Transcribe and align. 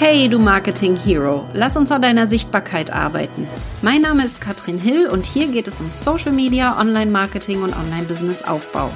Hey, 0.00 0.28
du 0.28 0.38
Marketing 0.38 0.94
Hero, 0.94 1.44
lass 1.54 1.76
uns 1.76 1.90
an 1.90 2.02
deiner 2.02 2.28
Sichtbarkeit 2.28 2.92
arbeiten. 2.92 3.48
Mein 3.82 4.02
Name 4.02 4.24
ist 4.24 4.40
Katrin 4.40 4.78
Hill 4.78 5.08
und 5.08 5.26
hier 5.26 5.48
geht 5.48 5.66
es 5.66 5.80
um 5.80 5.90
Social 5.90 6.30
Media, 6.30 6.78
Online-Marketing 6.80 7.64
und 7.64 7.76
Online-Business-Aufbau. 7.76 8.92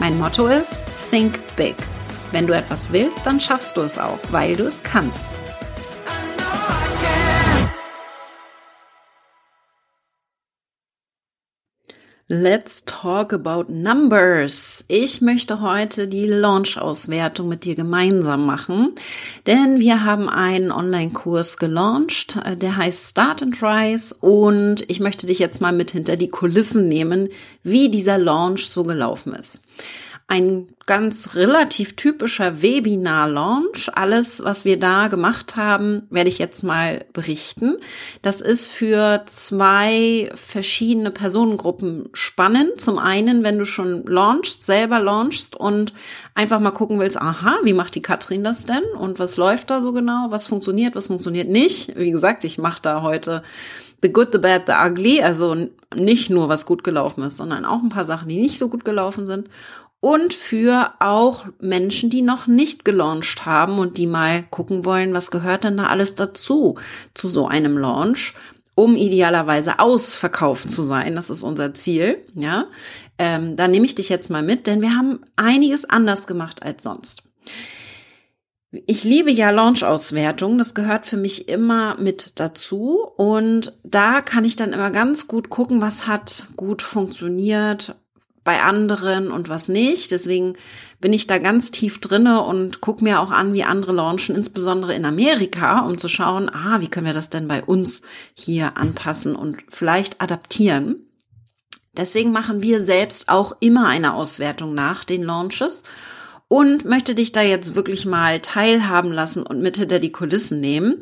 Mein 0.00 0.18
Motto 0.18 0.46
ist 0.46 0.82
Think 1.10 1.38
Big. 1.56 1.76
Wenn 2.32 2.46
du 2.46 2.54
etwas 2.54 2.90
willst, 2.90 3.26
dann 3.26 3.38
schaffst 3.38 3.76
du 3.76 3.82
es 3.82 3.98
auch, 3.98 4.18
weil 4.30 4.56
du 4.56 4.64
es 4.64 4.82
kannst. 4.82 5.30
Let's 12.28 12.82
talk 12.84 13.32
about 13.32 13.66
numbers. 13.68 14.84
Ich 14.88 15.20
möchte 15.20 15.60
heute 15.60 16.08
die 16.08 16.26
Launch-Auswertung 16.26 17.46
mit 17.46 17.64
dir 17.64 17.76
gemeinsam 17.76 18.44
machen, 18.44 18.96
denn 19.46 19.78
wir 19.78 20.02
haben 20.02 20.28
einen 20.28 20.72
Online-Kurs 20.72 21.56
gelauncht, 21.56 22.36
äh, 22.44 22.56
der 22.56 22.78
heißt 22.78 23.10
Start 23.10 23.44
and 23.44 23.62
Rise 23.62 24.12
und 24.18 24.90
ich 24.90 24.98
möchte 24.98 25.28
dich 25.28 25.38
jetzt 25.38 25.60
mal 25.60 25.72
mit 25.72 25.92
hinter 25.92 26.16
die 26.16 26.28
Kulissen 26.28 26.88
nehmen, 26.88 27.28
wie 27.62 27.90
dieser 27.90 28.18
Launch 28.18 28.66
so 28.66 28.82
gelaufen 28.82 29.32
ist 29.32 29.62
ein 30.28 30.66
ganz 30.86 31.36
relativ 31.36 31.94
typischer 31.94 32.60
Webinar-Launch. 32.60 33.90
Alles, 33.94 34.42
was 34.42 34.64
wir 34.64 34.78
da 34.78 35.06
gemacht 35.06 35.54
haben, 35.54 36.02
werde 36.10 36.28
ich 36.28 36.38
jetzt 36.38 36.64
mal 36.64 37.04
berichten. 37.12 37.76
Das 38.22 38.40
ist 38.40 38.66
für 38.66 39.22
zwei 39.26 40.32
verschiedene 40.34 41.12
Personengruppen 41.12 42.08
spannend. 42.12 42.80
Zum 42.80 42.98
einen, 42.98 43.44
wenn 43.44 43.58
du 43.58 43.64
schon 43.64 44.04
launchst, 44.04 44.64
selber 44.64 44.98
launchst 44.98 45.54
und 45.54 45.92
einfach 46.34 46.58
mal 46.58 46.72
gucken 46.72 46.98
willst, 46.98 47.20
aha, 47.20 47.58
wie 47.62 47.72
macht 47.72 47.94
die 47.94 48.02
Katrin 48.02 48.42
das 48.42 48.66
denn? 48.66 48.84
Und 48.98 49.20
was 49.20 49.36
läuft 49.36 49.70
da 49.70 49.80
so 49.80 49.92
genau? 49.92 50.26
Was 50.30 50.48
funktioniert, 50.48 50.96
was 50.96 51.06
funktioniert 51.06 51.48
nicht? 51.48 51.96
Wie 51.96 52.10
gesagt, 52.10 52.44
ich 52.44 52.58
mache 52.58 52.82
da 52.82 53.02
heute 53.02 53.44
The 54.02 54.12
Good, 54.12 54.30
The 54.32 54.38
Bad, 54.38 54.64
The 54.66 54.72
Ugly. 54.88 55.22
Also 55.22 55.68
nicht 55.94 56.30
nur, 56.30 56.48
was 56.48 56.66
gut 56.66 56.82
gelaufen 56.82 57.22
ist, 57.22 57.36
sondern 57.36 57.64
auch 57.64 57.80
ein 57.80 57.90
paar 57.90 58.04
Sachen, 58.04 58.28
die 58.28 58.40
nicht 58.40 58.58
so 58.58 58.68
gut 58.68 58.84
gelaufen 58.84 59.24
sind 59.24 59.48
und 60.06 60.34
für 60.34 60.92
auch 61.00 61.46
Menschen, 61.58 62.10
die 62.10 62.22
noch 62.22 62.46
nicht 62.46 62.84
gelauncht 62.84 63.44
haben 63.44 63.80
und 63.80 63.98
die 63.98 64.06
mal 64.06 64.44
gucken 64.44 64.84
wollen, 64.84 65.14
was 65.14 65.32
gehört 65.32 65.64
denn 65.64 65.78
da 65.78 65.88
alles 65.88 66.14
dazu 66.14 66.78
zu 67.12 67.28
so 67.28 67.48
einem 67.48 67.76
Launch, 67.76 68.34
um 68.76 68.94
idealerweise 68.94 69.80
ausverkauft 69.80 70.70
zu 70.70 70.84
sein. 70.84 71.16
Das 71.16 71.28
ist 71.28 71.42
unser 71.42 71.74
Ziel, 71.74 72.18
ja. 72.36 72.66
Ähm, 73.18 73.56
da 73.56 73.66
nehme 73.66 73.84
ich 73.84 73.96
dich 73.96 74.08
jetzt 74.08 74.30
mal 74.30 74.44
mit, 74.44 74.68
denn 74.68 74.80
wir 74.80 74.94
haben 74.94 75.22
einiges 75.34 75.90
anders 75.90 76.28
gemacht 76.28 76.62
als 76.62 76.84
sonst. 76.84 77.24
Ich 78.70 79.02
liebe 79.02 79.32
ja 79.32 79.50
Launch-Auswertung, 79.50 80.56
das 80.56 80.74
gehört 80.74 81.06
für 81.06 81.16
mich 81.16 81.48
immer 81.48 81.96
mit 81.98 82.38
dazu 82.38 83.00
und 83.16 83.76
da 83.82 84.20
kann 84.20 84.44
ich 84.44 84.54
dann 84.54 84.72
immer 84.72 84.92
ganz 84.92 85.26
gut 85.26 85.50
gucken, 85.50 85.82
was 85.82 86.06
hat 86.06 86.44
gut 86.54 86.82
funktioniert, 86.82 87.96
bei 88.46 88.62
anderen 88.62 89.30
und 89.30 89.50
was 89.50 89.68
nicht. 89.68 90.10
Deswegen 90.12 90.56
bin 90.98 91.12
ich 91.12 91.26
da 91.26 91.36
ganz 91.36 91.70
tief 91.70 92.00
drinne 92.00 92.42
und 92.42 92.80
gucke 92.80 93.04
mir 93.04 93.20
auch 93.20 93.30
an, 93.30 93.52
wie 93.52 93.64
andere 93.64 93.92
launchen, 93.92 94.34
insbesondere 94.34 94.94
in 94.94 95.04
Amerika, 95.04 95.80
um 95.80 95.98
zu 95.98 96.08
schauen, 96.08 96.48
ah, 96.48 96.80
wie 96.80 96.88
können 96.88 97.04
wir 97.04 97.12
das 97.12 97.28
denn 97.28 97.48
bei 97.48 97.62
uns 97.62 98.00
hier 98.32 98.78
anpassen 98.78 99.36
und 99.36 99.58
vielleicht 99.68 100.22
adaptieren. 100.22 100.96
Deswegen 101.94 102.32
machen 102.32 102.62
wir 102.62 102.82
selbst 102.82 103.28
auch 103.28 103.56
immer 103.60 103.88
eine 103.88 104.14
Auswertung 104.14 104.74
nach 104.74 105.04
den 105.04 105.22
Launches 105.22 105.82
und 106.48 106.84
möchte 106.84 107.14
dich 107.14 107.32
da 107.32 107.42
jetzt 107.42 107.74
wirklich 107.74 108.06
mal 108.06 108.40
teilhaben 108.40 109.10
lassen 109.10 109.42
und 109.42 109.60
mit 109.60 109.78
hinter 109.78 109.98
die 109.98 110.12
Kulissen 110.12 110.60
nehmen, 110.60 111.00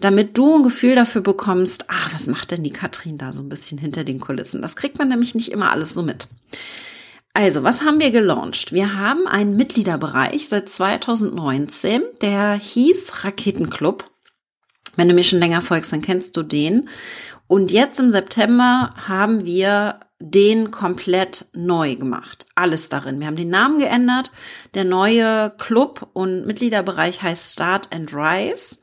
damit 0.00 0.38
du 0.38 0.56
ein 0.56 0.62
Gefühl 0.62 0.94
dafür 0.94 1.22
bekommst, 1.22 1.90
ah, 1.90 2.08
was 2.12 2.28
macht 2.28 2.52
denn 2.52 2.62
die 2.62 2.70
Katrin 2.70 3.18
da 3.18 3.32
so 3.32 3.42
ein 3.42 3.48
bisschen 3.48 3.78
hinter 3.78 4.04
den 4.04 4.20
Kulissen? 4.20 4.62
Das 4.62 4.76
kriegt 4.76 4.98
man 4.98 5.08
nämlich 5.08 5.34
nicht 5.34 5.50
immer 5.50 5.72
alles 5.72 5.92
so 5.94 6.02
mit. 6.02 6.28
Also, 7.36 7.64
was 7.64 7.82
haben 7.82 7.98
wir 7.98 8.12
gelauncht? 8.12 8.70
Wir 8.72 8.96
haben 8.96 9.26
einen 9.26 9.56
Mitgliederbereich 9.56 10.48
seit 10.48 10.68
2019, 10.68 12.02
der 12.22 12.54
hieß 12.54 13.24
Raketenclub. 13.24 14.08
Wenn 14.94 15.08
du 15.08 15.14
mir 15.14 15.24
schon 15.24 15.40
länger 15.40 15.60
folgst, 15.60 15.92
dann 15.92 16.00
kennst 16.00 16.36
du 16.36 16.44
den. 16.44 16.88
Und 17.48 17.72
jetzt 17.72 17.98
im 17.98 18.08
September 18.08 18.94
haben 18.96 19.44
wir 19.44 19.98
den 20.20 20.70
komplett 20.70 21.46
neu 21.52 21.96
gemacht. 21.96 22.46
Alles 22.54 22.88
darin. 22.88 23.18
Wir 23.18 23.26
haben 23.26 23.34
den 23.34 23.50
Namen 23.50 23.80
geändert. 23.80 24.30
Der 24.74 24.84
neue 24.84 25.52
Club 25.58 26.08
und 26.12 26.46
Mitgliederbereich 26.46 27.20
heißt 27.20 27.52
Start 27.52 27.92
and 27.92 28.14
Rise 28.14 28.78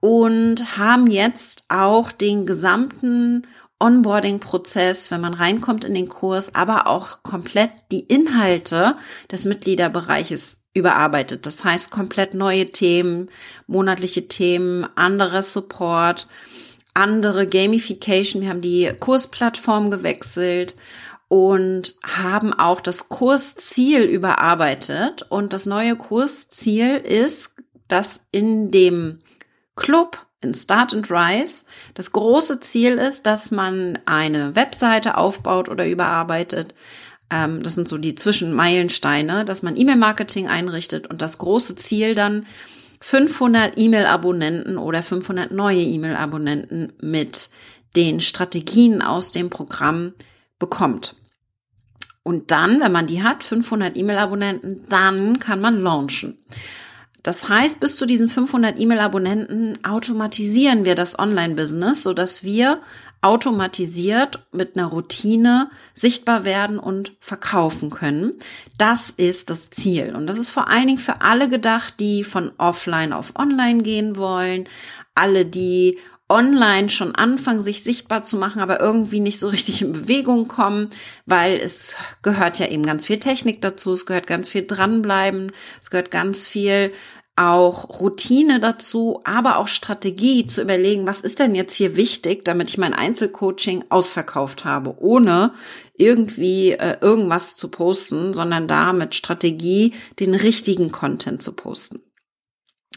und 0.00 0.76
haben 0.76 1.06
jetzt 1.06 1.64
auch 1.70 2.12
den 2.12 2.44
gesamten 2.44 3.46
Onboarding-Prozess, 3.80 5.10
wenn 5.10 5.20
man 5.20 5.34
reinkommt 5.34 5.84
in 5.84 5.94
den 5.94 6.08
Kurs, 6.08 6.54
aber 6.54 6.86
auch 6.86 7.22
komplett 7.22 7.70
die 7.92 8.00
Inhalte 8.00 8.96
des 9.30 9.44
Mitgliederbereiches 9.44 10.62
überarbeitet. 10.74 11.46
Das 11.46 11.64
heißt, 11.64 11.90
komplett 11.90 12.34
neue 12.34 12.70
Themen, 12.70 13.30
monatliche 13.66 14.28
Themen, 14.28 14.86
anderer 14.96 15.42
Support, 15.42 16.28
andere 16.94 17.46
Gamification. 17.46 18.42
Wir 18.42 18.48
haben 18.48 18.60
die 18.60 18.92
Kursplattform 18.98 19.90
gewechselt 19.90 20.74
und 21.28 21.94
haben 22.02 22.54
auch 22.54 22.80
das 22.80 23.08
Kursziel 23.08 24.02
überarbeitet. 24.02 25.26
Und 25.28 25.52
das 25.52 25.66
neue 25.66 25.94
Kursziel 25.96 26.96
ist, 26.96 27.54
dass 27.86 28.22
in 28.32 28.70
dem 28.70 29.20
Club 29.76 30.26
in 30.40 30.54
Start 30.54 30.94
and 30.94 31.10
Rise. 31.10 31.66
Das 31.94 32.12
große 32.12 32.60
Ziel 32.60 32.94
ist, 32.98 33.26
dass 33.26 33.50
man 33.50 33.98
eine 34.06 34.54
Webseite 34.54 35.16
aufbaut 35.16 35.68
oder 35.68 35.88
überarbeitet. 35.88 36.74
Ähm, 37.30 37.62
das 37.62 37.74
sind 37.74 37.88
so 37.88 37.98
die 37.98 38.14
Zwischenmeilensteine, 38.14 39.44
dass 39.44 39.62
man 39.62 39.76
E-Mail-Marketing 39.76 40.48
einrichtet 40.48 41.06
und 41.08 41.22
das 41.22 41.38
große 41.38 41.76
Ziel 41.76 42.14
dann 42.14 42.46
500 43.00 43.78
E-Mail-Abonnenten 43.78 44.76
oder 44.78 45.02
500 45.02 45.52
neue 45.52 45.80
E-Mail-Abonnenten 45.80 46.92
mit 47.00 47.50
den 47.96 48.20
Strategien 48.20 49.02
aus 49.02 49.32
dem 49.32 49.50
Programm 49.50 50.14
bekommt. 50.58 51.16
Und 52.22 52.50
dann, 52.50 52.80
wenn 52.80 52.92
man 52.92 53.06
die 53.06 53.22
hat, 53.22 53.42
500 53.42 53.96
E-Mail-Abonnenten, 53.96 54.84
dann 54.88 55.38
kann 55.38 55.60
man 55.60 55.80
launchen. 55.80 56.38
Das 57.28 57.46
heißt, 57.46 57.78
bis 57.78 57.96
zu 57.96 58.06
diesen 58.06 58.30
500 58.30 58.80
E-Mail-Abonnenten 58.80 59.84
automatisieren 59.84 60.86
wir 60.86 60.94
das 60.94 61.18
Online-Business, 61.18 62.02
so 62.02 62.14
dass 62.14 62.42
wir 62.42 62.80
automatisiert 63.20 64.46
mit 64.50 64.78
einer 64.78 64.86
Routine 64.86 65.68
sichtbar 65.92 66.46
werden 66.46 66.78
und 66.78 67.12
verkaufen 67.20 67.90
können. 67.90 68.32
Das 68.78 69.10
ist 69.10 69.50
das 69.50 69.68
Ziel. 69.68 70.16
Und 70.16 70.26
das 70.26 70.38
ist 70.38 70.48
vor 70.48 70.68
allen 70.68 70.86
Dingen 70.86 70.98
für 70.98 71.20
alle 71.20 71.50
gedacht, 71.50 72.00
die 72.00 72.24
von 72.24 72.50
offline 72.56 73.12
auf 73.12 73.36
online 73.36 73.82
gehen 73.82 74.16
wollen, 74.16 74.66
alle, 75.14 75.44
die 75.44 75.98
online 76.30 76.88
schon 76.88 77.14
anfangen, 77.14 77.62
sich 77.62 77.82
sichtbar 77.82 78.22
zu 78.22 78.36
machen, 78.36 78.60
aber 78.60 78.80
irgendwie 78.80 79.20
nicht 79.20 79.38
so 79.38 79.48
richtig 79.48 79.82
in 79.82 79.92
Bewegung 79.92 80.46
kommen, 80.46 80.90
weil 81.26 81.56
es 81.56 81.96
gehört 82.22 82.58
ja 82.58 82.68
eben 82.68 82.84
ganz 82.84 83.06
viel 83.06 83.18
Technik 83.18 83.62
dazu, 83.62 83.92
es 83.92 84.06
gehört 84.06 84.26
ganz 84.26 84.48
viel 84.48 84.66
dranbleiben, 84.66 85.52
es 85.80 85.90
gehört 85.90 86.10
ganz 86.10 86.46
viel 86.46 86.92
auch 87.38 88.00
Routine 88.00 88.58
dazu, 88.58 89.20
aber 89.24 89.58
auch 89.58 89.68
Strategie 89.68 90.46
zu 90.46 90.60
überlegen, 90.60 91.06
was 91.06 91.20
ist 91.20 91.38
denn 91.38 91.54
jetzt 91.54 91.74
hier 91.74 91.96
wichtig, 91.96 92.44
damit 92.44 92.68
ich 92.68 92.78
mein 92.78 92.94
Einzelcoaching 92.94 93.84
ausverkauft 93.90 94.64
habe, 94.64 94.96
ohne 94.98 95.52
irgendwie 95.94 96.72
äh, 96.72 96.96
irgendwas 97.00 97.56
zu 97.56 97.68
posten, 97.68 98.32
sondern 98.34 98.66
da 98.66 98.92
mit 98.92 99.14
Strategie 99.14 99.94
den 100.18 100.34
richtigen 100.34 100.90
Content 100.90 101.42
zu 101.42 101.52
posten. 101.52 102.00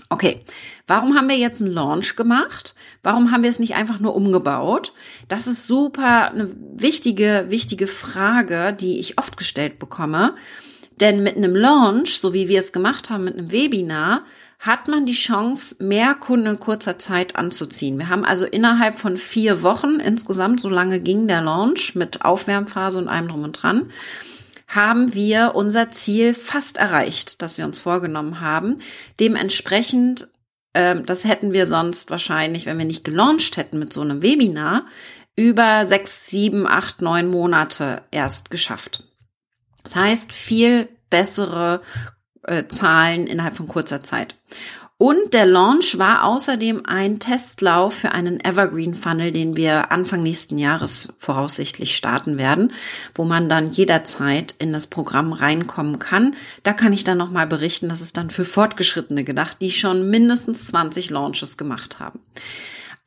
Okay, 0.10 0.44
warum 0.88 1.16
haben 1.16 1.30
wir 1.30 1.38
jetzt 1.38 1.62
einen 1.62 1.74
Launch 1.74 2.16
gemacht? 2.16 2.76
Warum 3.04 3.32
haben 3.32 3.44
wir 3.44 3.50
es 3.50 3.60
nicht 3.60 3.76
einfach 3.76 4.00
nur 4.00 4.16
umgebaut? 4.16 4.94
Das 5.28 5.48
ist 5.48 5.68
super 5.68 6.32
eine 6.32 6.52
wichtige, 6.74 7.46
wichtige 7.50 7.88
Frage, 7.88 8.74
die 8.74 9.00
ich 9.00 9.18
oft 9.18 9.38
gestellt 9.38 9.80
bekomme. 9.80 10.36
Denn 11.02 11.24
mit 11.24 11.36
einem 11.36 11.56
Launch, 11.56 12.20
so 12.20 12.34
wie 12.34 12.48
wir 12.48 12.60
es 12.60 12.72
gemacht 12.72 13.10
haben 13.10 13.24
mit 13.24 13.38
einem 13.38 13.52
Webinar, 13.52 14.24
hat 14.60 14.88
man 14.88 15.08
die 15.08 15.14
Chance, 15.14 15.78
mehr 15.80 16.14
Kunden 16.14 16.46
in 16.46 16.60
kurzer 16.60 17.00
Zeit 17.00 17.36
anzuziehen. 17.36 17.98
Wir 17.98 18.10
haben 18.10 18.24
also 18.24 18.46
innerhalb 18.46 19.00
von 19.00 19.18
vier 19.18 19.64
Wochen, 19.64 20.00
insgesamt 20.00 20.62
so 20.62 20.70
lange 20.70 21.00
ging 21.00 21.28
der 21.28 21.42
Launch 21.42 21.96
mit 21.96 22.24
Aufwärmphase 22.24 23.00
und 23.00 23.08
allem 23.08 23.28
drum 23.28 23.44
und 23.44 23.54
dran, 23.54 23.90
haben 24.68 25.16
wir 25.16 25.56
unser 25.56 25.90
Ziel 25.90 26.36
fast 26.36 26.78
erreicht, 26.78 27.42
das 27.42 27.58
wir 27.58 27.66
uns 27.66 27.80
vorgenommen 27.80 28.40
haben. 28.40 28.78
Dementsprechend, 29.20 30.28
äh, 30.74 31.02
das 31.02 31.26
hätten 31.26 31.52
wir 31.52 31.66
sonst 31.66 32.12
wahrscheinlich, 32.12 32.68
wenn 32.68 32.78
wir 32.78 32.86
nicht 32.86 33.04
gelauncht 33.04 33.58
hätten 33.58 33.80
mit 33.80 33.92
so 33.92 34.02
einem 34.02 34.22
Webinar, 34.22 34.86
über 35.36 35.88
sechs, 35.88 36.28
sieben, 36.28 36.68
acht, 36.68 37.02
neun 37.02 37.28
Monate 37.28 38.04
erst 38.12 38.52
geschafft. 38.52 39.11
Das 39.84 39.96
heißt, 39.96 40.32
viel 40.32 40.90
bessere 41.10 41.82
äh, 42.44 42.64
Zahlen 42.66 43.28
innerhalb 43.28 43.56
von 43.56 43.68
kurzer 43.68 44.02
Zeit. 44.02 44.36
Und 45.02 45.34
der 45.34 45.48
Launch 45.48 45.98
war 45.98 46.26
außerdem 46.26 46.84
ein 46.86 47.18
Testlauf 47.18 47.96
für 47.96 48.12
einen 48.12 48.40
Evergreen 48.40 48.94
Funnel, 48.94 49.32
den 49.32 49.58
wir 49.58 49.92
Anfang 49.92 50.22
nächsten 50.22 50.60
Jahres 50.60 51.12
voraussichtlich 51.18 51.96
starten 51.96 52.38
werden, 52.38 52.72
wo 53.16 53.26
man 53.26 53.50
dann 53.50 53.72
jederzeit 53.72 54.54
in 54.60 54.72
das 54.72 54.86
Programm 54.86 55.34
reinkommen 55.34 55.98
kann. 55.98 56.36
Da 56.62 56.74
kann 56.74 56.94
ich 56.94 57.04
dann 57.04 57.18
nochmal 57.18 57.48
berichten, 57.48 57.90
das 57.90 58.02
ist 58.02 58.16
dann 58.16 58.30
für 58.30 58.46
Fortgeschrittene 58.46 59.24
gedacht, 59.24 59.58
die 59.60 59.72
schon 59.72 60.08
mindestens 60.08 60.68
20 60.68 61.10
Launches 61.10 61.58
gemacht 61.58 62.00
haben. 62.00 62.20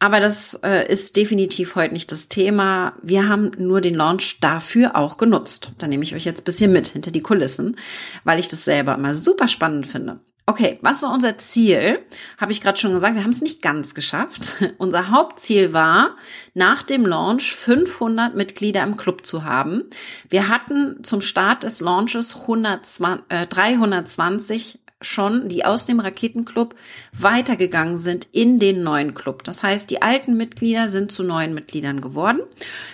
Aber 0.05 0.21
das 0.21 0.53
äh, 0.62 0.87
ist 0.93 1.17
definitiv 1.17 1.77
heute 1.77 1.95
nicht 1.95 2.12
das 2.12 2.29
Thema. 2.29 2.93
Wir 3.01 3.27
haben 3.27 3.53
nur 3.56 3.81
den 3.81 3.95
Launch 3.95 4.39
dafür 4.39 4.97
auch 4.97 5.17
genutzt. 5.17 5.73
Da 5.79 5.87
nehme 5.87 6.03
ich 6.03 6.15
euch 6.15 6.27
jetzt 6.27 6.45
bisschen 6.45 6.73
mit 6.73 6.89
hinter 6.89 7.11
die 7.11 7.23
Kulissen, 7.23 7.79
weil 8.23 8.39
ich 8.39 8.49
das 8.49 8.67
selber 8.67 8.97
immer 8.97 9.15
super 9.15 9.49
spannend 9.49 9.87
finde. 9.87 10.21
Okay, 10.45 10.79
was 10.83 11.01
war 11.01 11.11
unser 11.11 11.39
Ziel? 11.39 12.01
Habe 12.37 12.53
ich 12.53 12.61
gerade 12.61 12.77
schon 12.77 12.93
gesagt, 12.93 13.15
wir 13.15 13.25
haben 13.25 13.31
es 13.31 13.41
nicht 13.41 13.62
ganz 13.62 13.95
geschafft. 13.95 14.56
Unser 14.77 15.11
Hauptziel 15.11 15.73
war, 15.73 16.17
nach 16.53 16.83
dem 16.83 17.06
Launch 17.06 17.55
500 17.55 18.35
Mitglieder 18.35 18.83
im 18.83 18.99
Club 18.99 19.25
zu 19.25 19.45
haben. 19.45 19.85
Wir 20.29 20.49
hatten 20.49 21.03
zum 21.03 21.23
Start 21.23 21.62
des 21.62 21.81
Launches 21.81 22.43
120, 22.43 23.25
äh, 23.31 23.47
320 23.47 24.81
schon, 25.05 25.49
die 25.49 25.65
aus 25.65 25.85
dem 25.85 26.01
Raketenclub 26.01 26.75
weitergegangen 27.12 27.99
sind 27.99 28.29
in 28.33 28.59
den 28.59 28.83
neuen 28.83 29.15
Club. 29.15 29.45
Das 29.45 29.62
heißt, 29.62 29.91
die 29.91 30.03
alten 30.03 30.37
Mitglieder 30.37 30.89
sind 30.89 31.12
zu 31.12 31.23
neuen 31.23 31.55
Mitgliedern 31.55 32.01
geworden. 32.01 32.41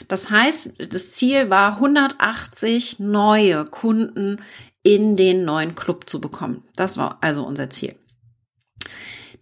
Das 0.08 0.30
heißt, 0.30 0.74
das 0.90 1.12
Ziel 1.12 1.50
war 1.50 1.74
180 1.76 2.98
neue 2.98 3.64
Kunden 3.64 4.40
in 4.82 5.16
den 5.16 5.44
neuen 5.44 5.74
Club 5.74 6.08
zu 6.08 6.20
bekommen. 6.20 6.62
Das 6.76 6.96
war 6.96 7.18
also 7.20 7.44
unser 7.44 7.70
Ziel. 7.70 7.94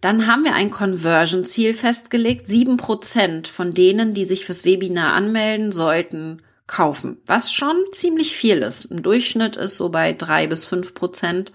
Dann 0.01 0.27
haben 0.27 0.45
wir 0.45 0.53
ein 0.53 0.71
Conversion-Ziel 0.71 1.73
festgelegt. 1.73 2.47
Sieben 2.47 2.77
Prozent 2.77 3.47
von 3.47 3.73
denen, 3.73 4.13
die 4.13 4.25
sich 4.25 4.45
fürs 4.45 4.63
Webinar 4.63 5.13
anmelden, 5.13 5.71
sollten 5.71 6.41
kaufen, 6.67 7.17
was 7.25 7.51
schon 7.51 7.75
ziemlich 7.91 8.35
viel 8.35 8.59
ist. 8.59 8.85
Im 8.85 9.01
Durchschnitt 9.01 9.55
ist 9.57 9.75
so 9.75 9.89
bei 9.89 10.13
drei 10.13 10.47
bis 10.47 10.65
fünf 10.65 10.93
Prozent, 10.93 11.51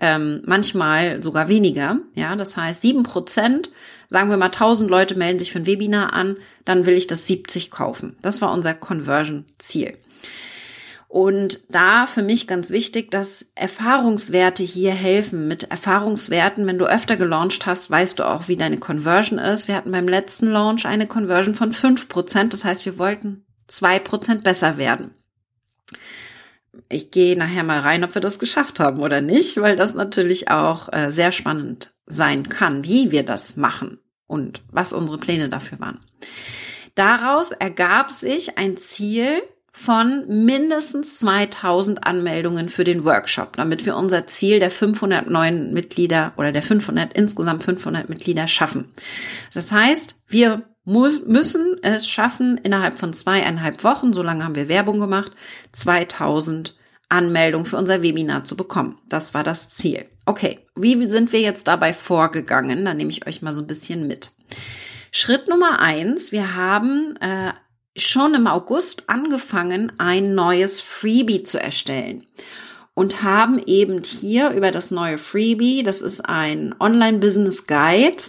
ähm, 0.00 0.42
manchmal 0.46 1.22
sogar 1.22 1.48
weniger. 1.48 1.98
Ja, 2.14 2.36
das 2.36 2.56
heißt 2.56 2.82
sieben 2.82 3.02
Prozent, 3.02 3.70
sagen 4.08 4.30
wir 4.30 4.36
mal 4.36 4.46
1000 4.46 4.90
Leute 4.90 5.16
melden 5.16 5.38
sich 5.38 5.52
für 5.52 5.58
ein 5.58 5.66
Webinar 5.66 6.12
an, 6.12 6.36
dann 6.64 6.86
will 6.86 6.94
ich 6.94 7.06
das 7.06 7.26
70 7.26 7.70
kaufen. 7.70 8.16
Das 8.22 8.40
war 8.40 8.52
unser 8.52 8.74
Conversion-Ziel. 8.74 9.98
Und 11.08 11.60
da 11.70 12.06
für 12.06 12.22
mich 12.22 12.46
ganz 12.46 12.68
wichtig, 12.68 13.10
dass 13.10 13.50
Erfahrungswerte 13.54 14.62
hier 14.62 14.92
helfen. 14.92 15.48
Mit 15.48 15.70
Erfahrungswerten, 15.70 16.66
wenn 16.66 16.78
du 16.78 16.84
öfter 16.84 17.16
gelauncht 17.16 17.64
hast, 17.64 17.90
weißt 17.90 18.18
du 18.18 18.28
auch, 18.28 18.48
wie 18.48 18.56
deine 18.56 18.76
Conversion 18.76 19.38
ist. 19.38 19.68
Wir 19.68 19.74
hatten 19.74 19.90
beim 19.90 20.06
letzten 20.06 20.48
Launch 20.48 20.84
eine 20.84 21.06
Conversion 21.06 21.54
von 21.54 21.72
fünf 21.72 22.08
Prozent. 22.08 22.52
Das 22.52 22.66
heißt, 22.66 22.84
wir 22.84 22.98
wollten 22.98 23.46
zwei 23.66 23.98
Prozent 23.98 24.44
besser 24.44 24.76
werden. 24.76 25.14
Ich 26.88 27.10
gehe 27.10 27.36
nachher 27.36 27.64
mal 27.64 27.80
rein, 27.80 28.04
ob 28.04 28.14
wir 28.14 28.22
das 28.22 28.38
geschafft 28.38 28.80
haben 28.80 29.00
oder 29.00 29.20
nicht, 29.20 29.60
weil 29.60 29.76
das 29.76 29.94
natürlich 29.94 30.50
auch 30.50 30.92
äh, 30.92 31.10
sehr 31.10 31.32
spannend 31.32 31.92
sein 32.06 32.48
kann, 32.48 32.84
wie 32.84 33.10
wir 33.10 33.22
das 33.22 33.56
machen 33.56 33.98
und 34.26 34.62
was 34.70 34.92
unsere 34.92 35.18
Pläne 35.18 35.48
dafür 35.48 35.80
waren. 35.80 36.00
Daraus 36.94 37.52
ergab 37.52 38.10
sich 38.10 38.58
ein 38.58 38.76
Ziel, 38.76 39.42
von 39.78 40.24
mindestens 40.44 41.18
2000 41.18 42.04
Anmeldungen 42.04 42.68
für 42.68 42.82
den 42.82 43.04
Workshop, 43.04 43.56
damit 43.56 43.86
wir 43.86 43.96
unser 43.96 44.26
Ziel 44.26 44.58
der 44.58 44.72
500 44.72 45.30
neuen 45.30 45.72
Mitglieder 45.72 46.32
oder 46.36 46.50
der 46.50 46.62
500, 46.62 47.12
insgesamt 47.16 47.62
500 47.62 48.08
Mitglieder 48.08 48.48
schaffen. 48.48 48.92
Das 49.54 49.70
heißt, 49.70 50.24
wir 50.26 50.64
müssen 50.88 51.82
es 51.82 52.08
schaffen, 52.08 52.58
innerhalb 52.58 52.98
von 52.98 53.12
zweieinhalb 53.12 53.84
Wochen, 53.84 54.12
so 54.12 54.22
lange 54.22 54.44
haben 54.44 54.54
wir 54.54 54.68
Werbung 54.68 55.00
gemacht, 55.00 55.32
2000 55.72 56.76
Anmeldungen 57.08 57.66
für 57.66 57.76
unser 57.76 58.02
Webinar 58.02 58.44
zu 58.44 58.56
bekommen. 58.56 58.98
Das 59.08 59.34
war 59.34 59.42
das 59.42 59.70
Ziel. 59.70 60.06
Okay, 60.26 60.60
wie 60.76 61.06
sind 61.06 61.32
wir 61.32 61.40
jetzt 61.40 61.68
dabei 61.68 61.92
vorgegangen? 61.92 62.84
Da 62.84 62.94
nehme 62.94 63.10
ich 63.10 63.26
euch 63.26 63.42
mal 63.42 63.52
so 63.52 63.62
ein 63.62 63.66
bisschen 63.66 64.06
mit. 64.06 64.32
Schritt 65.10 65.48
Nummer 65.48 65.80
eins, 65.80 66.32
wir 66.32 66.54
haben 66.54 67.16
äh, 67.16 67.52
schon 67.96 68.34
im 68.34 68.46
August 68.46 69.08
angefangen, 69.08 69.92
ein 69.98 70.34
neues 70.34 70.80
Freebie 70.80 71.42
zu 71.42 71.60
erstellen 71.60 72.26
und 72.94 73.22
haben 73.22 73.60
eben 73.64 74.02
hier 74.02 74.50
über 74.50 74.70
das 74.70 74.90
neue 74.90 75.18
Freebie, 75.18 75.82
das 75.82 76.02
ist 76.02 76.20
ein 76.20 76.74
Online-Business 76.80 77.66
Guide, 77.66 78.24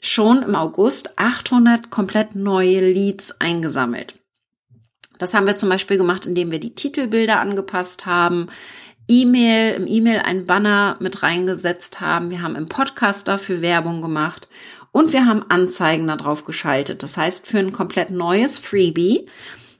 schon 0.00 0.42
im 0.42 0.54
August 0.54 1.18
800 1.18 1.90
komplett 1.90 2.34
neue 2.34 2.80
Leads 2.92 3.40
eingesammelt. 3.40 4.14
Das 5.18 5.34
haben 5.34 5.46
wir 5.46 5.56
zum 5.56 5.68
Beispiel 5.68 5.98
gemacht, 5.98 6.26
indem 6.26 6.50
wir 6.50 6.60
die 6.60 6.74
Titelbilder 6.74 7.40
angepasst 7.40 8.06
haben, 8.06 8.48
E-Mail, 9.08 9.74
im 9.74 9.86
E-Mail 9.86 10.20
ein 10.20 10.46
Banner 10.46 10.96
mit 11.00 11.22
reingesetzt 11.22 12.00
haben. 12.00 12.30
Wir 12.30 12.42
haben 12.42 12.56
im 12.56 12.68
Podcast 12.68 13.26
dafür 13.26 13.62
Werbung 13.62 14.02
gemacht 14.02 14.48
und 14.92 15.12
wir 15.12 15.26
haben 15.26 15.44
Anzeigen 15.48 16.06
darauf 16.06 16.44
geschaltet. 16.44 17.02
Das 17.02 17.16
heißt, 17.16 17.46
für 17.46 17.58
ein 17.58 17.72
komplett 17.72 18.10
neues 18.10 18.58
Freebie, 18.58 19.26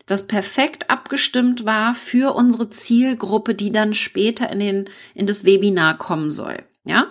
das 0.06 0.26
perfekt 0.26 0.90
abgestimmt 0.90 1.66
war 1.66 1.92
für 1.92 2.34
unsere 2.34 2.70
Zielgruppe, 2.70 3.54
die 3.54 3.70
dann 3.70 3.92
später 3.92 4.50
in 4.50 4.58
den, 4.58 4.84
in 5.14 5.26
das 5.26 5.44
Webinar 5.44 5.98
kommen 5.98 6.30
soll. 6.30 6.56
Ja, 6.84 7.08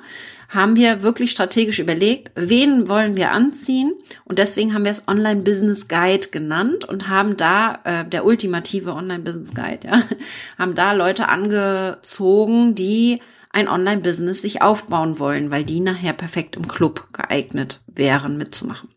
haben 0.49 0.75
wir 0.75 1.03
wirklich 1.03 1.31
strategisch 1.31 1.79
überlegt, 1.79 2.31
wen 2.35 2.87
wollen 2.87 3.17
wir 3.17 3.31
anziehen 3.31 3.93
und 4.25 4.39
deswegen 4.39 4.73
haben 4.73 4.85
wir 4.85 4.91
es 4.91 5.07
Online 5.07 5.41
Business 5.41 5.87
Guide 5.87 6.29
genannt 6.29 6.85
und 6.85 7.09
haben 7.09 7.37
da 7.37 7.79
äh, 7.83 8.05
der 8.05 8.25
ultimative 8.25 8.93
Online 8.93 9.23
Business 9.23 9.53
Guide, 9.53 9.87
ja, 9.87 10.03
haben 10.57 10.75
da 10.75 10.93
Leute 10.93 11.27
angezogen, 11.29 12.75
die 12.75 13.19
ein 13.57 13.67
Online-Business 13.67 14.41
sich 14.41 14.61
aufbauen 14.61 15.19
wollen, 15.19 15.49
weil 15.49 15.63
die 15.63 15.79
nachher 15.79 16.13
perfekt 16.13 16.55
im 16.55 16.67
Club 16.67 17.07
geeignet 17.11 17.81
wären, 17.87 18.37
mitzumachen. 18.37 18.89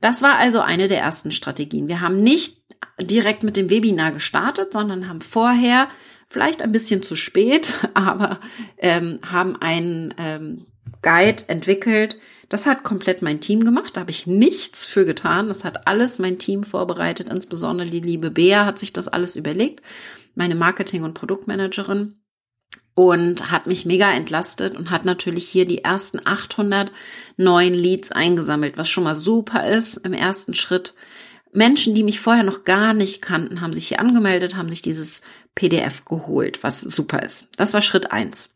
Das 0.00 0.22
war 0.22 0.38
also 0.38 0.60
eine 0.60 0.88
der 0.88 1.00
ersten 1.00 1.30
Strategien. 1.30 1.88
Wir 1.88 2.00
haben 2.00 2.20
nicht 2.20 2.58
direkt 3.00 3.42
mit 3.42 3.56
dem 3.56 3.68
Webinar 3.68 4.12
gestartet, 4.12 4.72
sondern 4.72 5.08
haben 5.08 5.20
vorher, 5.20 5.88
vielleicht 6.28 6.62
ein 6.62 6.72
bisschen 6.72 7.02
zu 7.02 7.16
spät, 7.16 7.88
aber 7.94 8.40
ähm, 8.78 9.20
haben 9.24 9.56
einen 9.56 10.14
ähm, 10.18 10.66
Guide 11.02 11.44
entwickelt. 11.48 12.18
Das 12.48 12.66
hat 12.66 12.84
komplett 12.84 13.22
mein 13.22 13.40
Team 13.40 13.64
gemacht. 13.64 13.96
Da 13.96 14.02
habe 14.02 14.10
ich 14.12 14.26
nichts 14.26 14.86
für 14.86 15.04
getan. 15.04 15.48
Das 15.48 15.64
hat 15.64 15.86
alles 15.88 16.18
mein 16.18 16.38
Team 16.38 16.62
vorbereitet. 16.62 17.28
Insbesondere 17.28 17.88
die 17.88 18.00
liebe 18.00 18.30
Bea 18.30 18.64
hat 18.64 18.78
sich 18.78 18.92
das 18.92 19.08
alles 19.08 19.34
überlegt. 19.34 19.82
Meine 20.34 20.54
Marketing- 20.54 21.02
und 21.02 21.14
Produktmanagerin 21.14 22.14
und 22.94 23.50
hat 23.50 23.66
mich 23.66 23.84
mega 23.84 24.10
entlastet 24.12 24.74
und 24.74 24.90
hat 24.90 25.04
natürlich 25.04 25.46
hier 25.48 25.66
die 25.66 25.84
ersten 25.84 26.18
800 26.24 26.90
neuen 27.36 27.74
Leads 27.74 28.10
eingesammelt, 28.10 28.78
was 28.78 28.88
schon 28.88 29.04
mal 29.04 29.14
super 29.14 29.68
ist 29.68 29.98
im 29.98 30.14
ersten 30.14 30.54
Schritt. 30.54 30.94
Menschen, 31.56 31.94
die 31.94 32.02
mich 32.02 32.20
vorher 32.20 32.44
noch 32.44 32.64
gar 32.64 32.92
nicht 32.92 33.22
kannten, 33.22 33.62
haben 33.62 33.72
sich 33.72 33.88
hier 33.88 33.98
angemeldet, 33.98 34.56
haben 34.56 34.68
sich 34.68 34.82
dieses 34.82 35.22
PDF 35.54 36.04
geholt, 36.04 36.62
was 36.62 36.82
super 36.82 37.22
ist. 37.22 37.48
Das 37.56 37.72
war 37.72 37.80
Schritt 37.80 38.12
eins. 38.12 38.54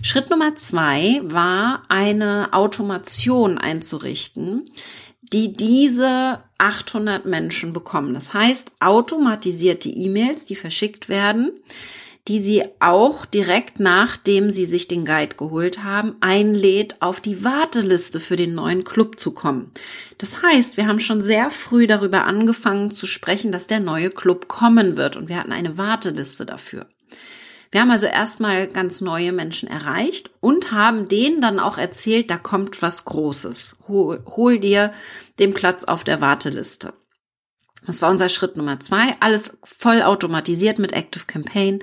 Schritt 0.00 0.30
Nummer 0.30 0.54
zwei 0.54 1.20
war 1.24 1.82
eine 1.88 2.52
Automation 2.52 3.58
einzurichten, 3.58 4.70
die 5.22 5.54
diese 5.54 6.38
800 6.58 7.26
Menschen 7.26 7.72
bekommen. 7.72 8.14
Das 8.14 8.32
heißt, 8.32 8.70
automatisierte 8.78 9.88
E-Mails, 9.88 10.44
die 10.44 10.54
verschickt 10.54 11.08
werden, 11.08 11.50
die 12.28 12.42
sie 12.42 12.64
auch 12.80 13.24
direkt 13.24 13.78
nachdem 13.78 14.50
sie 14.50 14.66
sich 14.66 14.88
den 14.88 15.04
Guide 15.04 15.36
geholt 15.36 15.84
haben, 15.84 16.16
einlädt, 16.20 16.96
auf 17.00 17.20
die 17.20 17.44
Warteliste 17.44 18.20
für 18.20 18.36
den 18.36 18.54
neuen 18.54 18.84
Club 18.84 19.18
zu 19.18 19.32
kommen. 19.32 19.70
Das 20.18 20.42
heißt, 20.42 20.76
wir 20.76 20.86
haben 20.86 21.00
schon 21.00 21.20
sehr 21.20 21.50
früh 21.50 21.86
darüber 21.86 22.24
angefangen 22.24 22.90
zu 22.90 23.06
sprechen, 23.06 23.52
dass 23.52 23.66
der 23.66 23.80
neue 23.80 24.10
Club 24.10 24.48
kommen 24.48 24.96
wird 24.96 25.16
und 25.16 25.28
wir 25.28 25.36
hatten 25.36 25.52
eine 25.52 25.78
Warteliste 25.78 26.46
dafür. 26.46 26.86
Wir 27.70 27.80
haben 27.80 27.90
also 27.90 28.06
erstmal 28.06 28.68
ganz 28.68 29.00
neue 29.00 29.32
Menschen 29.32 29.68
erreicht 29.68 30.30
und 30.40 30.72
haben 30.72 31.08
denen 31.08 31.40
dann 31.40 31.60
auch 31.60 31.78
erzählt, 31.78 32.30
da 32.30 32.38
kommt 32.38 32.80
was 32.80 33.04
Großes. 33.04 33.78
Hol, 33.88 34.24
hol 34.36 34.58
dir 34.58 34.92
den 35.38 35.52
Platz 35.52 35.84
auf 35.84 36.04
der 36.04 36.20
Warteliste. 36.20 36.94
Das 37.86 38.02
war 38.02 38.10
unser 38.10 38.28
Schritt 38.28 38.56
Nummer 38.56 38.80
zwei. 38.80 39.14
Alles 39.20 39.56
voll 39.62 40.02
automatisiert 40.02 40.78
mit 40.78 40.92
Active 40.92 41.24
Campaign. 41.26 41.80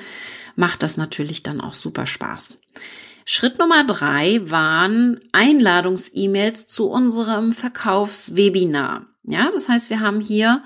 Macht 0.56 0.84
das 0.84 0.98
natürlich 0.98 1.44
dann 1.44 1.62
auch 1.62 1.76
super 1.76 2.06
Spaß. 2.06 2.60
Schritt 3.26 3.58
Nummer 3.58 3.86
drei 3.86 4.42
waren 4.44 5.20
Einladungs-E-Mails 5.32 6.68
zu 6.68 6.90
unserem 6.90 7.54
Verkaufswebinar. 7.54 9.08
Ja, 9.24 9.50
das 9.52 9.70
heißt, 9.70 9.90
wir 9.90 10.02
haben 10.02 10.20
hier 10.20 10.64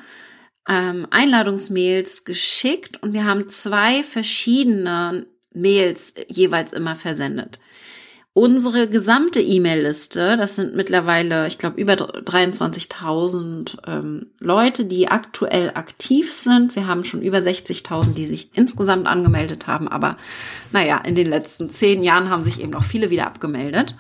ähm, 0.68 1.08
Einladungsmails 1.12 2.26
geschickt 2.26 3.02
und 3.04 3.14
wir 3.14 3.26
haben 3.26 3.48
zwei 3.50 4.04
verschiedene 4.04 5.28
Mails 5.54 6.16
jeweils 6.28 6.74
immer 6.74 6.96
versendet. 6.96 7.60
Unsere 8.40 8.88
gesamte 8.88 9.42
E-Mail-Liste, 9.42 10.38
das 10.38 10.58
sind 10.58 10.76
mittlerweile, 10.76 11.48
ich 11.48 11.58
glaube, 11.58 11.82
über 11.82 11.94
23.000 11.94 13.78
ähm, 13.88 14.28
Leute, 14.40 14.86
die 14.86 15.08
aktuell 15.08 15.72
aktiv 15.74 16.32
sind. 16.32 16.76
Wir 16.76 16.86
haben 16.86 17.04
schon 17.04 17.24
über 17.24 17.40
60.000, 17.40 18.14
die 18.14 18.26
sich 18.26 18.52
insgesamt 18.54 19.08
angemeldet 19.08 19.66
haben. 19.66 19.88
Aber 19.88 20.18
naja, 20.72 20.98
in 20.98 21.16
den 21.16 21.26
letzten 21.26 21.72
zehn 21.72 22.04
Jahren 22.04 22.30
haben 22.30 22.44
sich 22.44 22.62
eben 22.62 22.70
noch 22.70 22.84
viele 22.84 23.10
wieder 23.10 23.26
abgemeldet. 23.26 23.96